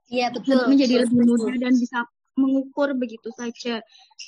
iya 0.10 0.28
betul 0.34 0.66
menjadi 0.66 0.94
betul, 0.98 1.04
lebih 1.06 1.18
betul. 1.22 1.30
mudah 1.38 1.56
dan 1.62 1.74
bisa 1.78 2.00
mengukur 2.36 2.90
begitu 2.98 3.30
saja, 3.38 3.80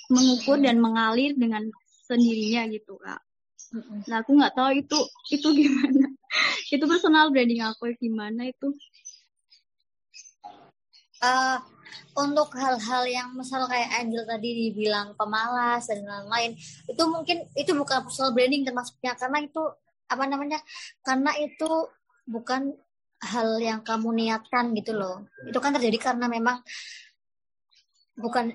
mengukur 0.08 0.62
dan 0.62 0.80
mengalir 0.80 1.36
dengan 1.36 1.68
sendirinya 2.08 2.72
gitu 2.72 2.96
kak. 3.02 3.20
Nah 4.08 4.24
aku 4.24 4.32
nggak 4.40 4.56
tahu 4.56 4.72
itu 4.80 5.00
itu 5.36 5.48
gimana, 5.52 6.08
itu 6.76 6.84
personal 6.88 7.34
branding 7.34 7.66
aku 7.68 7.92
gimana 8.00 8.48
itu. 8.48 8.72
Eh, 11.18 11.58
untuk 12.18 12.54
hal-hal 12.58 13.04
yang 13.10 13.30
misal 13.34 13.66
kayak 13.66 13.90
Angel 14.02 14.26
tadi 14.26 14.70
dibilang 14.70 15.18
pemalas 15.18 15.86
dan 15.90 16.06
lain-lain 16.06 16.58
itu 16.90 17.04
mungkin 17.10 17.46
itu 17.54 17.74
bukan 17.74 18.06
personal 18.06 18.34
branding 18.34 18.66
termasuknya 18.66 19.14
karena 19.18 19.46
itu 19.46 19.62
apa 20.10 20.24
namanya 20.30 20.60
karena 21.02 21.34
itu 21.42 21.70
bukan 22.26 22.74
hal 23.22 23.50
yang 23.58 23.82
kamu 23.82 24.14
niatkan 24.14 24.78
gitu 24.78 24.94
loh. 24.94 25.26
Itu 25.50 25.58
kan 25.58 25.74
terjadi 25.74 25.98
karena 26.14 26.30
memang 26.30 26.62
bukan 28.18 28.54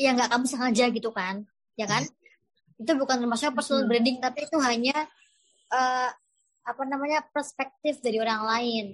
ya 0.00 0.16
nggak 0.16 0.32
kamu 0.32 0.44
sengaja 0.48 0.84
gitu 0.92 1.08
kan 1.12 1.44
ya 1.80 1.88
kan? 1.88 2.04
Itu 2.80 2.96
bukan 3.00 3.16
termasuk 3.20 3.56
personal 3.56 3.84
Hmm. 3.84 3.90
branding 3.92 4.16
tapi 4.20 4.44
itu 4.44 4.56
hanya 4.60 4.96
eh, 5.72 6.10
apa 6.64 6.82
namanya 6.84 7.24
perspektif 7.32 8.00
dari 8.04 8.20
orang 8.20 8.44
lain. 8.44 8.86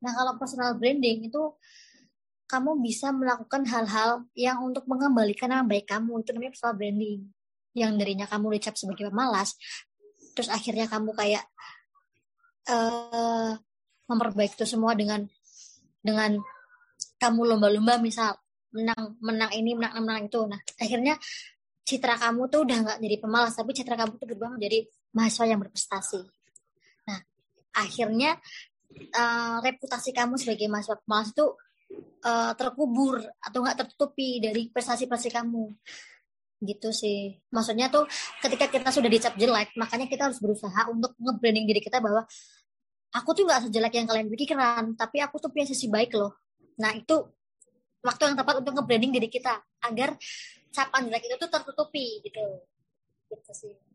Nah 0.00 0.12
kalau 0.16 0.32
personal 0.40 0.76
branding 0.76 1.28
itu 1.28 1.42
kamu 2.44 2.80
bisa 2.84 3.10
melakukan 3.10 3.64
hal-hal 3.66 4.28
yang 4.36 4.60
untuk 4.60 4.84
mengembalikan 4.84 5.50
nama 5.50 5.64
baik 5.64 5.88
kamu. 5.88 6.20
Itu 6.22 6.36
namanya 6.36 6.52
personal 6.52 6.76
branding. 6.76 7.20
Yang 7.74 7.92
darinya 7.98 8.26
kamu 8.30 8.46
dicap 8.54 8.74
sebagai 8.78 9.10
pemalas 9.10 9.58
terus 10.34 10.50
akhirnya 10.50 10.90
kamu 10.90 11.14
kayak 11.14 11.46
eh 12.66 13.52
memperbaiki 14.04 14.60
itu 14.60 14.66
semua 14.68 14.92
dengan 14.98 15.24
dengan 16.02 16.36
kamu 17.16 17.40
lomba-lomba 17.54 17.96
misal 18.02 18.36
menang 18.74 19.16
menang 19.22 19.50
ini 19.54 19.72
menang 19.78 20.02
menang 20.04 20.28
itu. 20.28 20.44
Nah 20.44 20.60
akhirnya 20.76 21.16
citra 21.86 22.18
kamu 22.18 22.50
tuh 22.50 22.66
udah 22.66 22.78
nggak 22.84 22.98
jadi 23.00 23.16
pemalas 23.22 23.54
tapi 23.54 23.70
citra 23.72 23.94
kamu 23.96 24.18
tuh 24.18 24.26
berubah 24.28 24.58
menjadi 24.58 24.84
mahasiswa 25.14 25.44
yang 25.48 25.60
berprestasi. 25.62 26.20
Nah 27.08 27.18
akhirnya 27.78 28.36
eh, 28.92 29.56
reputasi 29.62 30.10
kamu 30.12 30.36
sebagai 30.36 30.66
mahasiswa 30.68 31.00
pemalas 31.00 31.32
itu 31.32 31.46
eh, 32.24 32.52
terkubur 32.56 33.20
atau 33.40 33.58
nggak 33.64 33.78
tertutupi 33.84 34.40
dari 34.42 34.68
prestasi-prestasi 34.72 35.30
kamu. 35.32 35.64
Gitu 36.64 36.88
sih. 36.94 37.36
Maksudnya 37.52 37.92
tuh 37.92 38.08
ketika 38.40 38.70
kita 38.70 38.88
sudah 38.88 39.10
dicap 39.10 39.34
jelek 39.36 39.76
makanya 39.76 40.06
kita 40.08 40.30
harus 40.30 40.40
berusaha 40.40 40.88
untuk 40.88 41.12
nge-branding 41.20 41.66
diri 41.68 41.80
kita 41.84 42.00
bahwa 42.00 42.24
aku 43.14 43.30
tuh 43.36 43.44
nggak 43.46 43.68
sejelek 43.68 43.94
yang 43.94 44.06
kalian 44.08 44.28
pikirkan 44.32 44.84
tapi 44.98 45.20
aku 45.20 45.38
tuh 45.42 45.50
punya 45.52 45.68
sisi 45.68 45.86
baik 45.92 46.16
loh. 46.16 46.32
Nah 46.80 46.92
itu 46.96 47.14
waktu 48.04 48.22
yang 48.32 48.36
tepat 48.36 48.54
untuk 48.64 48.72
nge-branding 48.80 49.12
diri 49.12 49.28
kita 49.28 49.60
agar 49.84 50.16
capan 50.74 51.00
jelek 51.08 51.24
itu 51.28 51.36
tuh 51.36 51.50
tertutupi 51.52 52.24
gitu. 52.24 52.44
Gitu 53.28 53.52
sih 53.52 53.93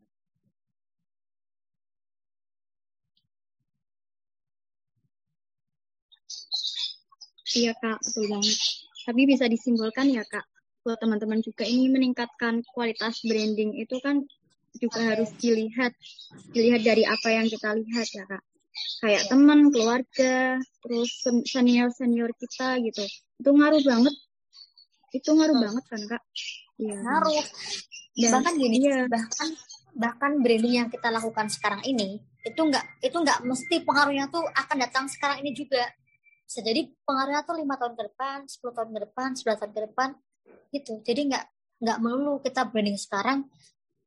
Iya 7.56 7.72
kak, 7.78 7.98
betul 8.04 8.24
banget. 8.30 8.58
Tapi 9.06 9.20
bisa 9.26 9.44
disimpulkan 9.50 10.06
ya 10.12 10.22
kak, 10.22 10.46
buat 10.86 10.98
teman-teman 11.02 11.42
juga 11.42 11.66
ini 11.66 11.90
meningkatkan 11.90 12.62
kualitas 12.70 13.20
branding 13.26 13.74
itu 13.76 13.98
kan 14.00 14.22
juga 14.78 15.02
harus 15.02 15.34
dilihat, 15.42 15.90
dilihat 16.54 16.86
dari 16.86 17.02
apa 17.02 17.28
yang 17.34 17.46
kita 17.50 17.74
lihat 17.74 18.06
ya 18.14 18.24
kak. 18.28 18.42
Kayak 19.02 19.22
teman, 19.26 19.74
keluarga, 19.74 20.56
terus 20.80 21.10
senior-senior 21.50 22.30
kita 22.38 22.78
gitu. 22.86 23.04
Itu 23.42 23.50
ngaruh 23.50 23.82
banget. 23.82 24.14
Itu 25.10 25.34
ngaruh 25.34 25.56
Hmm. 25.58 25.64
banget 25.66 25.84
kan 25.90 26.02
kak? 26.06 26.22
Iya. 26.80 26.96
ngaruh 26.96 27.44
Dan, 28.10 28.30
bahkan 28.36 28.54
gini, 28.58 28.76
iya. 28.84 29.06
bahkan 29.06 29.48
bahkan 29.94 30.32
branding 30.42 30.74
yang 30.80 30.88
kita 30.90 31.08
lakukan 31.10 31.46
sekarang 31.50 31.82
ini 31.82 32.18
itu 32.46 32.56
nggak 32.60 33.04
itu 33.04 33.16
nggak 33.16 33.38
mesti 33.44 33.84
pengaruhnya 33.84 34.30
tuh 34.32 34.42
akan 34.54 34.76
datang 34.80 35.04
sekarang 35.10 35.42
ini 35.44 35.52
juga. 35.52 35.82
Bisa 36.50 36.66
jadi 36.66 36.82
pengaruhnya 37.06 37.46
tuh 37.46 37.62
lima 37.62 37.78
tahun 37.78 37.94
ke 37.94 38.10
depan, 38.10 38.42
10 38.50 38.74
tahun 38.74 38.90
ke 38.90 39.00
depan, 39.06 39.28
11 39.38 39.58
tahun 39.62 39.70
ke 39.70 39.80
depan 39.86 40.08
gitu. 40.74 40.98
Jadi 41.06 41.20
nggak 41.30 41.44
nggak 41.78 41.98
melulu 42.02 42.42
kita 42.42 42.66
branding 42.66 42.98
sekarang 42.98 43.46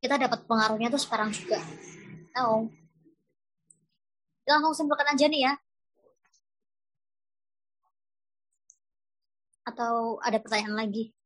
kita 0.04 0.20
dapat 0.20 0.44
pengaruhnya 0.44 0.92
tuh 0.92 1.00
sekarang 1.00 1.32
juga. 1.32 1.56
Oh. 2.36 2.68
Langsung 4.44 4.76
simpulkan 4.76 5.08
aja 5.08 5.24
nih 5.24 5.48
ya. 5.48 5.56
Atau 9.64 10.20
ada 10.20 10.36
pertanyaan 10.36 10.84
lagi? 10.84 11.16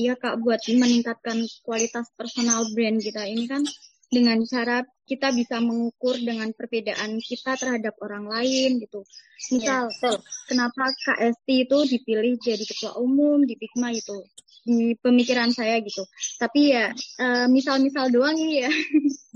Iya 0.00 0.16
Kak, 0.16 0.40
buat 0.40 0.64
meningkatkan 0.64 1.44
kualitas 1.60 2.08
personal 2.16 2.64
brand 2.72 3.04
kita 3.04 3.28
ini 3.28 3.44
kan 3.44 3.68
dengan 4.06 4.38
cara 4.46 4.86
kita 5.06 5.30
bisa 5.30 5.62
mengukur 5.62 6.18
dengan 6.18 6.50
perbedaan 6.50 7.18
kita 7.22 7.54
terhadap 7.54 7.94
orang 8.02 8.26
lain 8.26 8.82
gitu. 8.82 9.06
Misal, 9.54 9.86
ya, 9.90 10.18
kenapa 10.50 10.90
KST 10.90 11.46
itu 11.46 11.78
dipilih 11.86 12.34
jadi 12.42 12.64
ketua 12.66 12.98
umum 12.98 13.46
di 13.46 13.54
Pikma 13.54 13.94
itu 13.94 14.26
di 14.66 14.98
pemikiran 14.98 15.54
saya 15.54 15.78
gitu. 15.78 16.02
Tapi 16.42 16.74
ya 16.74 16.90
uh, 17.22 17.46
misal-misal 17.46 18.10
doang 18.10 18.34
ini 18.34 18.66
ya. 18.66 18.72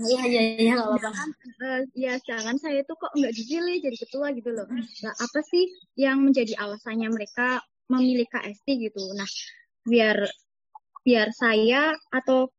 Iya 0.01 0.23
iya 0.25 0.41
iya. 0.57 0.75
Uh, 0.81 1.85
ya 1.93 2.17
jangan 2.25 2.57
saya 2.57 2.81
itu 2.81 2.89
kok 2.97 3.13
nggak 3.13 3.37
dipilih 3.37 3.85
jadi 3.85 3.97
ketua 4.01 4.33
gitu 4.33 4.49
loh. 4.49 4.65
Nah, 4.73 5.13
apa 5.13 5.39
sih 5.45 5.69
yang 5.93 6.25
menjadi 6.25 6.57
alasannya 6.57 7.05
mereka 7.13 7.61
memilih 7.85 8.25
KST 8.25 8.65
gitu. 8.81 9.13
Nah, 9.13 9.29
biar 9.85 10.25
biar 11.01 11.33
saya 11.33 11.93
atau 12.13 12.53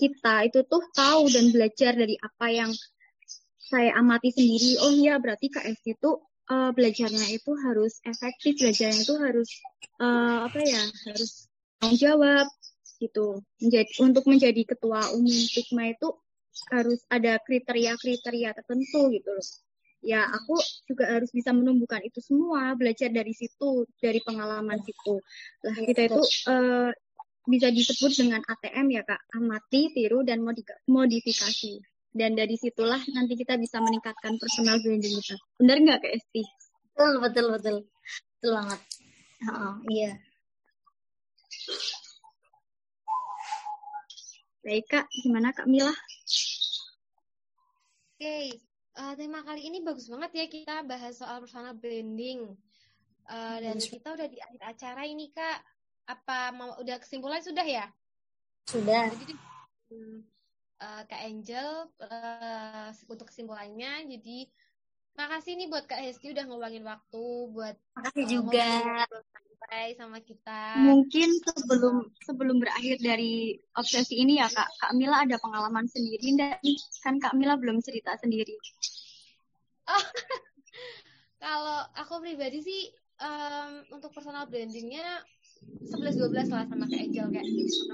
kita 0.00 0.48
itu 0.48 0.64
tuh 0.66 0.82
tahu 0.96 1.28
dan 1.28 1.52
belajar 1.52 1.92
dari 1.94 2.16
apa 2.18 2.46
yang 2.48 2.72
saya 3.72 3.96
amati 3.96 4.28
sendiri. 4.32 4.76
Oh 4.84 4.92
iya, 4.92 5.16
berarti 5.16 5.48
KST 5.48 5.96
itu 5.96 6.10
uh, 6.52 6.70
belajarnya 6.76 7.26
itu 7.32 7.52
harus 7.64 7.96
efektif, 8.04 8.60
belajarnya 8.60 9.00
itu 9.00 9.14
harus 9.16 9.48
uh, 10.02 10.44
apa 10.44 10.60
ya, 10.60 10.82
harus 11.08 11.48
tanggung 11.80 11.96
jawab 11.96 12.46
gitu. 13.00 13.40
Menjadi 13.62 13.90
untuk 14.04 14.24
menjadi 14.28 14.62
ketua 14.68 15.08
umum 15.16 15.40
Pikma 15.56 15.96
itu 15.96 16.08
harus 16.68 17.00
ada 17.08 17.40
kriteria-kriteria 17.40 18.52
tertentu 18.52 19.08
gitu 19.08 19.30
loh. 19.32 19.48
Ya, 20.02 20.26
aku 20.26 20.58
juga 20.90 21.06
harus 21.14 21.30
bisa 21.30 21.54
menumbuhkan 21.54 22.02
itu 22.02 22.18
semua, 22.18 22.74
belajar 22.74 23.06
dari 23.14 23.30
situ, 23.30 23.86
dari 24.02 24.18
pengalaman 24.26 24.82
situ. 24.82 25.22
Lah 25.62 25.76
kita 25.78 26.10
itu 26.10 26.22
uh, 26.50 26.90
bisa 27.42 27.68
disebut 27.74 28.12
dengan 28.14 28.40
ATM 28.46 28.86
ya 28.94 29.02
kak, 29.02 29.18
amati, 29.34 29.90
tiru, 29.90 30.22
dan 30.22 30.42
modifikasi. 30.86 31.74
Dan 32.12 32.36
dari 32.36 32.60
situlah 32.60 33.00
nanti 33.16 33.34
kita 33.34 33.56
bisa 33.56 33.80
meningkatkan 33.80 34.36
personal 34.36 34.78
branding 34.84 35.16
kita. 35.16 35.36
Benar 35.58 35.76
nggak 35.80 35.98
kak 36.04 36.12
Esti? 36.12 36.42
Betul, 36.92 37.12
betul, 37.24 37.46
betul. 37.56 37.76
Betul 38.36 38.50
banget. 38.52 38.80
Oh, 39.48 39.74
iya. 39.90 40.12
Baik 44.62 44.86
kak, 44.86 45.06
gimana 45.26 45.50
kak 45.50 45.66
Mila? 45.66 45.90
Oke, 45.90 45.98
okay. 48.22 48.46
uh, 48.94 49.10
eh, 49.10 49.14
tema 49.18 49.42
kali 49.42 49.66
ini 49.66 49.82
bagus 49.82 50.06
banget 50.06 50.30
ya 50.38 50.46
kita 50.46 50.86
bahas 50.86 51.18
soal 51.18 51.42
personal 51.42 51.74
branding. 51.74 52.54
Uh, 53.26 53.58
dan 53.58 53.78
kita 53.82 54.14
udah 54.14 54.28
di 54.30 54.38
akhir 54.38 54.62
acara 54.62 55.02
ini 55.06 55.34
kak 55.34 55.58
apa 56.12 56.52
mau 56.52 56.76
udah 56.80 56.96
kesimpulan 57.00 57.40
sudah 57.40 57.64
ya? 57.64 57.86
Sudah. 58.68 59.08
Jadi 59.08 59.34
uh, 60.82 61.02
Kak 61.08 61.22
Angel 61.24 61.88
uh, 62.04 62.88
untuk 63.08 63.32
kesimpulannya 63.32 64.06
jadi 64.06 64.38
makasih 65.12 65.60
nih 65.60 65.68
buat 65.68 65.84
Kak 65.84 66.00
Hesti 66.00 66.32
udah 66.32 66.44
ngeluangin 66.48 66.84
waktu 66.88 67.24
buat 67.52 67.76
makasih 67.96 68.24
uh, 68.24 68.30
juga 68.30 68.68
sampai 69.12 69.96
sama 69.96 70.18
kita. 70.20 70.60
Mungkin 70.80 71.28
sebelum 71.44 71.96
sebelum 72.24 72.56
berakhir 72.60 73.00
dari 73.00 73.56
obsesi 73.76 74.20
ini 74.20 74.40
ya 74.40 74.48
Kak, 74.48 74.68
Kak 74.80 74.92
Mila 74.96 75.24
ada 75.24 75.36
pengalaman 75.40 75.88
sendiri 75.88 76.36
dan 76.36 76.60
kan 77.00 77.16
Kak 77.20 77.36
Mila 77.36 77.56
belum 77.56 77.80
cerita 77.80 78.16
sendiri. 78.20 78.56
Oh, 79.88 80.04
kalau 81.42 81.88
aku 81.98 82.22
pribadi 82.22 82.60
sih 82.62 82.82
um, 83.22 83.96
untuk 83.96 84.10
personal 84.10 84.50
brandingnya 84.50 85.22
11-12 85.82 86.50
lah 86.50 86.64
sama 86.66 86.86
kayak 86.88 87.10
Angel 87.10 87.26
kayak 87.30 87.46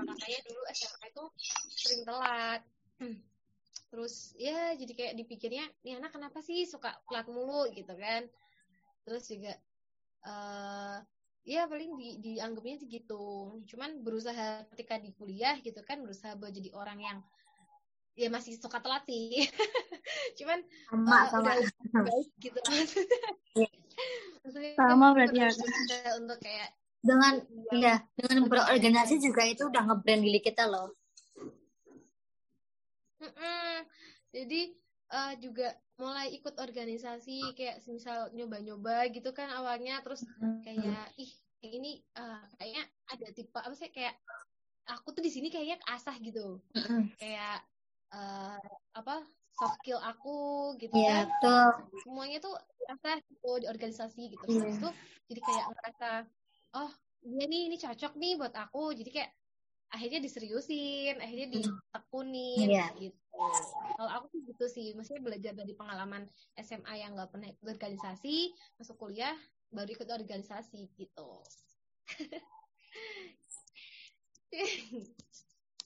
makanya 0.06 0.40
dulu 0.46 0.62
SMA 0.70 1.06
itu 1.08 1.24
sering 1.72 2.02
telat. 2.04 2.60
Terus 3.88 4.36
ya 4.36 4.76
jadi 4.76 4.92
kayak 4.92 5.14
dipikirnya 5.16 5.64
nih 5.82 5.96
anak 5.96 6.12
kenapa 6.12 6.44
sih 6.44 6.68
suka 6.68 6.92
telat 7.08 7.26
mulu? 7.32 7.64
Gitu 7.72 7.90
kan. 7.96 8.28
Terus 9.08 9.24
juga 9.32 9.56
uh, 10.28 11.00
ya 11.48 11.64
paling 11.64 11.96
di, 11.96 12.20
dianggapnya 12.20 12.84
gitu. 12.84 13.56
Cuman 13.64 14.04
berusaha 14.04 14.68
ketika 14.76 15.00
di 15.00 15.16
kuliah 15.16 15.56
gitu 15.64 15.80
kan 15.82 16.04
berusaha 16.04 16.36
buat 16.36 16.52
jadi 16.52 16.76
orang 16.76 17.00
yang 17.00 17.18
ya 18.18 18.28
masih 18.28 18.60
suka 18.60 18.84
telat 18.84 19.08
sih. 19.08 19.48
Cuman 20.38 20.60
sama 20.92 21.08
uh, 21.08 21.24
sama. 21.32 21.56
udah 21.56 22.04
baik 22.04 22.28
gitu 22.36 22.60
sama 24.78 25.12
berarti 25.12 25.44
ya. 25.44 25.50
untuk 26.16 26.40
kayak 26.40 26.72
dengan 26.98 27.40
ya 27.74 28.02
dengan 28.18 28.50
berorganisasi 28.50 29.22
juga 29.22 29.46
itu 29.46 29.70
udah 29.70 29.82
ngebrand 29.86 30.22
diri 30.26 30.40
kita 30.42 30.66
loh 30.66 30.90
Mm-mm. 33.18 33.86
jadi 34.34 34.60
uh, 35.10 35.32
juga 35.38 35.74
mulai 35.98 36.30
ikut 36.34 36.54
organisasi 36.54 37.58
kayak 37.58 37.82
misal 37.90 38.30
nyoba-nyoba 38.30 39.10
gitu 39.10 39.34
kan 39.34 39.50
awalnya 39.50 39.98
terus 40.06 40.22
kayak 40.62 41.10
ih 41.18 41.30
ini 41.66 41.98
uh, 42.14 42.38
kayaknya 42.54 42.86
ada 43.10 43.26
tipe 43.34 43.58
apa 43.58 43.74
sih 43.74 43.90
kayak 43.90 44.14
aku 44.86 45.10
tuh 45.10 45.22
di 45.22 45.30
sini 45.30 45.50
kayaknya 45.50 45.82
asah 45.90 46.14
gitu 46.22 46.62
kayak 47.20 47.66
uh, 48.14 48.62
apa 48.94 49.26
soft 49.58 49.82
skill 49.82 49.98
aku 49.98 50.78
gitu 50.78 50.94
yeah, 50.94 51.26
kan 51.26 51.42
tuh. 51.42 51.70
semuanya 52.06 52.38
tuh 52.38 52.54
asah 52.86 53.18
gitu 53.26 53.50
di 53.58 53.66
organisasi 53.66 54.30
gitu 54.30 54.44
yeah. 54.46 54.62
terus 54.62 54.78
itu 54.78 54.90
jadi 55.34 55.40
kayak 55.42 55.64
ngerasa 55.74 56.10
oh 56.78 56.90
dia 57.24 57.44
nih 57.50 57.62
ini 57.72 57.76
cocok 57.76 58.14
nih 58.14 58.38
buat 58.38 58.54
aku 58.54 58.94
jadi 58.94 59.10
kayak 59.10 59.30
akhirnya 59.88 60.20
diseriusin 60.20 61.16
akhirnya 61.18 61.48
hmm. 61.48 61.54
ditekunin 61.58 62.68
yeah. 62.68 62.92
gitu 63.00 63.16
kalau 63.96 64.10
aku 64.20 64.26
sih 64.30 64.40
gitu 64.44 64.64
sih 64.68 64.86
maksudnya 64.92 65.22
belajar 65.24 65.52
dari 65.56 65.72
pengalaman 65.72 66.28
SMA 66.60 66.94
yang 67.00 67.16
nggak 67.16 67.30
pernah 67.32 67.48
ikut 67.48 67.66
organisasi 67.66 68.52
masuk 68.76 69.00
kuliah 69.00 69.34
baru 69.72 69.88
ikut 69.96 70.08
organisasi 70.08 70.92
gitu 70.96 71.30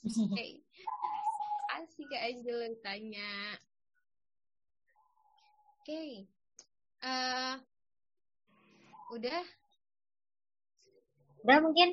Oke, 0.03 0.34
okay. 0.34 0.51
asik 1.78 2.07
Kak 2.11 2.22
Angel 2.26 2.74
tanya. 2.82 3.59
Oke, 5.82 5.86
okay. 5.86 6.11
uh, 7.03 7.55
udah 9.14 9.43
Udah 11.43 11.59
mungkin 11.59 11.90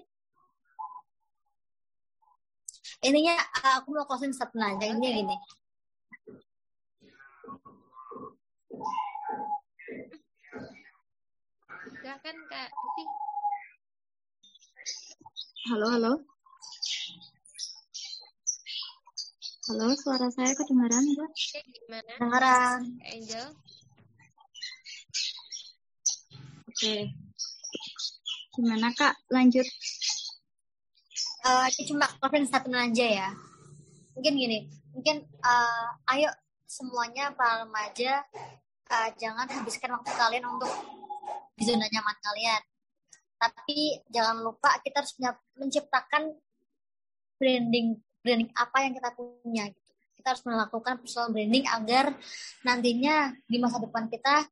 ininya 3.02 3.34
aku 3.82 3.90
mau 3.98 4.06
closing 4.06 4.30
satu 4.30 4.62
aja. 4.62 4.86
Ini 4.86 5.02
gini. 5.02 5.38
Silakan 12.00 12.38
kak 12.46 12.70
halo 15.70 15.88
halo. 15.94 16.14
Halo 19.70 19.88
suara 20.02 20.30
saya 20.34 20.54
kedengaran 20.58 21.06
enggak 21.06 21.30
gimana? 21.74 22.12
Kedengaran. 22.18 22.82
Angel? 23.06 23.48
Oke. 26.70 26.74
okay. 26.74 27.29
Gimana 28.56 28.90
Kak? 28.98 29.14
Lanjut. 29.30 29.66
Uh, 31.46 31.68
cuma 31.88 32.06
closing 32.20 32.46
statement 32.50 32.92
aja 32.92 33.06
ya. 33.06 33.30
Mungkin 34.18 34.34
gini, 34.36 34.60
mungkin 34.92 35.24
uh, 35.40 35.90
ayo 36.12 36.28
semuanya 36.68 37.32
para 37.34 37.64
remaja 37.64 38.28
uh, 38.92 39.10
jangan 39.16 39.48
habiskan 39.48 39.96
waktu 39.96 40.12
kalian 40.12 40.46
untuk 40.50 40.70
di 41.56 41.64
zona 41.64 41.88
nyaman 41.88 42.18
kalian. 42.20 42.62
Tapi 43.40 44.04
jangan 44.12 44.44
lupa 44.44 44.76
kita 44.84 45.00
harus 45.00 45.16
menciptakan 45.56 46.36
branding 47.40 47.96
branding 48.20 48.52
apa 48.52 48.78
yang 48.84 48.94
kita 48.98 49.10
punya 49.16 49.72
gitu. 49.72 49.92
Kita 50.20 50.36
harus 50.36 50.44
melakukan 50.44 51.00
personal 51.00 51.32
branding 51.32 51.64
agar 51.72 52.12
nantinya 52.68 53.32
di 53.48 53.56
masa 53.56 53.80
depan 53.80 54.12
kita 54.12 54.44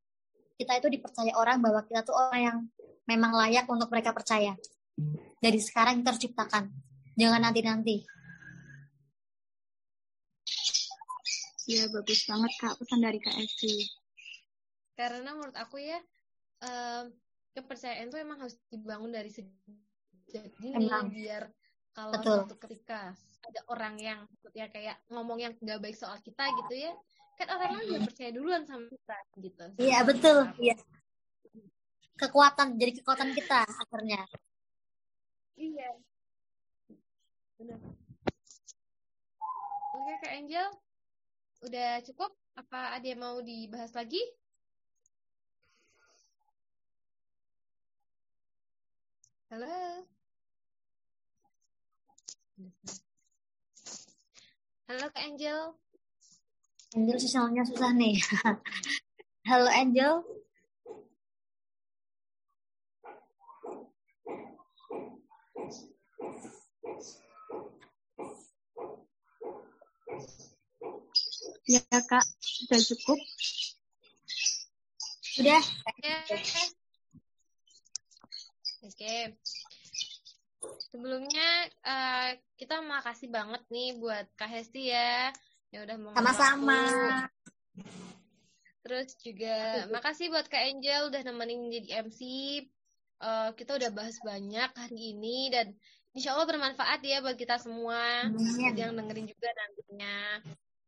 kita 0.57 0.73
itu 0.79 0.87
dipercaya 0.89 1.35
orang 1.35 1.59
bahwa 1.59 1.83
kita 1.85 2.01
tuh 2.07 2.15
orang 2.15 2.41
yang 2.41 2.57
memang 3.07 3.31
layak 3.33 3.65
untuk 3.71 3.87
mereka 3.89 4.11
percaya. 4.11 4.53
Dari 5.39 5.59
sekarang 5.63 6.03
kita 6.03 6.11
harus 6.13 6.21
ciptakan. 6.21 6.63
Jangan 7.17 7.41
nanti-nanti. 7.47 8.05
Iya, 11.67 11.91
bagus 11.91 12.23
banget 12.23 12.51
Kak 12.63 12.79
pesan 12.79 13.03
dari 13.03 13.19
Kak 13.19 13.35
Esti. 13.35 13.91
Karena 14.95 15.35
menurut 15.35 15.57
aku 15.59 15.83
ya, 15.83 15.99
kepercayaan 17.57 18.07
itu 18.07 18.17
emang 18.21 18.39
harus 18.39 18.55
dibangun 18.71 19.11
dari 19.11 19.33
sejak 19.33 20.45
dini 20.61 20.87
Emang. 20.87 21.11
biar 21.11 21.51
kalau 21.91 22.13
Betul. 22.15 22.37
suatu 22.45 22.55
ketika 22.61 23.11
ada 23.47 23.61
orang 23.73 23.97
yang 23.97 24.19
ya 24.53 24.69
kayak 24.69 25.01
ngomong 25.09 25.41
yang 25.41 25.53
nggak 25.57 25.81
baik 25.81 25.97
soal 25.97 26.15
kita 26.21 26.45
gitu 26.63 26.87
ya, 26.87 26.93
kan 27.35 27.47
orang 27.51 27.77
lain 27.77 27.87
udah 27.97 28.01
percaya 28.05 28.29
duluan 28.31 28.61
sama 28.63 28.85
kita 28.87 29.17
gitu. 29.41 29.65
Iya, 29.81 29.99
betul. 30.05 30.37
Iya. 30.61 30.75
Kekuatan, 32.17 32.81
jadi 32.81 32.91
kekuatan 32.97 33.29
kita 33.37 33.61
akhirnya. 33.61 34.25
Iya. 35.53 35.89
Benar. 37.61 37.77
Oke, 39.97 40.13
Kak 40.25 40.33
Angel, 40.33 40.67
udah 41.61 42.01
cukup? 42.01 42.33
Apa 42.57 42.97
ada 42.97 43.05
yang 43.05 43.21
mau 43.21 43.37
dibahas 43.45 43.93
lagi? 43.93 44.21
Halo. 49.53 50.03
Halo 54.89 55.05
Kak 55.13 55.21
Angel. 55.21 55.77
Angel 56.97 57.17
sinyalnya 57.21 57.63
susah 57.67 57.93
nih. 57.93 58.17
Halo 59.49 59.69
Angel. 59.69 60.25
Ya 71.67 71.83
Kak, 71.83 72.23
sudah 72.39 72.79
cukup. 72.79 73.19
Udah. 75.43 75.63
Oke. 75.91 76.11
Oke. 78.87 79.15
Sebelumnya 80.87 81.49
eh, 81.83 82.29
kita 82.55 82.79
makasih 82.79 83.27
banget 83.27 83.59
nih 83.67 83.99
buat 83.99 84.25
Kak 84.39 84.47
Hesti 84.47 84.95
ya 84.95 85.35
yang 85.75 85.83
udah 85.83 85.97
mau 85.99 86.15
Sama-sama. 86.15 86.79
Terus 88.87 89.19
juga 89.19 89.85
makasih 89.91 90.31
buat 90.31 90.47
Kak 90.47 90.63
Angel 90.71 91.11
udah 91.11 91.21
nemenin 91.27 91.67
jadi 91.67 92.07
MC. 92.07 92.19
Eh, 93.19 93.49
kita 93.59 93.75
udah 93.75 93.91
bahas 93.91 94.15
banyak 94.23 94.71
hari 94.71 95.11
ini 95.11 95.51
dan 95.51 95.75
insya 96.15 96.31
Allah 96.31 96.47
bermanfaat 96.47 97.03
ya 97.03 97.19
buat 97.19 97.35
kita 97.35 97.59
semua 97.59 98.23
Amin. 98.25 98.73
yang 98.73 98.95
dengerin 98.95 99.27
juga 99.27 99.51
nantinya 99.51 100.15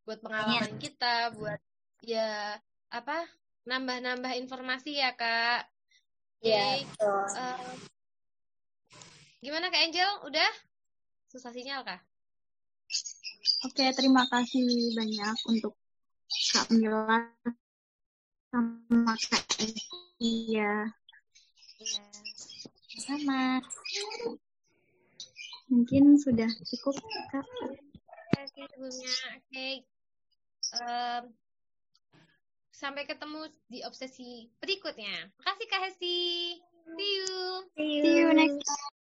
buat 0.10 0.26
pengalaman 0.26 0.82
kita 0.82 1.38
buat 1.38 1.62
ya 2.01 2.57
apa 2.89 3.30
nambah-nambah 3.70 4.34
informasi 4.41 4.97
ya 4.97 5.14
Kak. 5.14 5.70
Iya, 6.41 6.82
betul. 6.82 7.30
Eh, 7.38 7.78
gimana 9.45 9.70
Kak 9.70 9.86
Angel? 9.86 10.10
Udah? 10.26 10.51
Susah 11.30 11.53
sinyal 11.53 11.86
kah? 11.86 12.01
Oke, 13.70 13.86
terima 13.93 14.26
kasih 14.34 14.97
banyak 14.97 15.38
untuk 15.45 15.78
Kak 16.26 16.74
Mila 16.74 17.30
sama 18.49 19.14
Kak 19.14 19.45
ya. 19.62 19.70
Iya. 20.18 20.74
Sama. 22.97 23.62
Mungkin 25.70 26.18
sudah 26.18 26.49
cukup 26.66 26.97
Kak. 27.30 27.45
Terima 27.45 28.26
kasih 28.34 28.66
sebelumnya. 28.74 29.14
Oke 29.38 29.98
um, 30.78 31.24
sampai 32.70 33.03
ketemu 33.03 33.51
di 33.67 33.80
obsesi 33.84 34.47
berikutnya. 34.61 35.32
Makasih 35.41 35.67
Kak 35.67 35.82
Hesti. 35.89 36.17
See 36.97 37.11
you. 37.20 37.34
See 37.78 37.91
you, 37.97 38.03
See 38.03 38.15
you 38.17 38.28
next 38.34 38.59
time. 38.63 38.98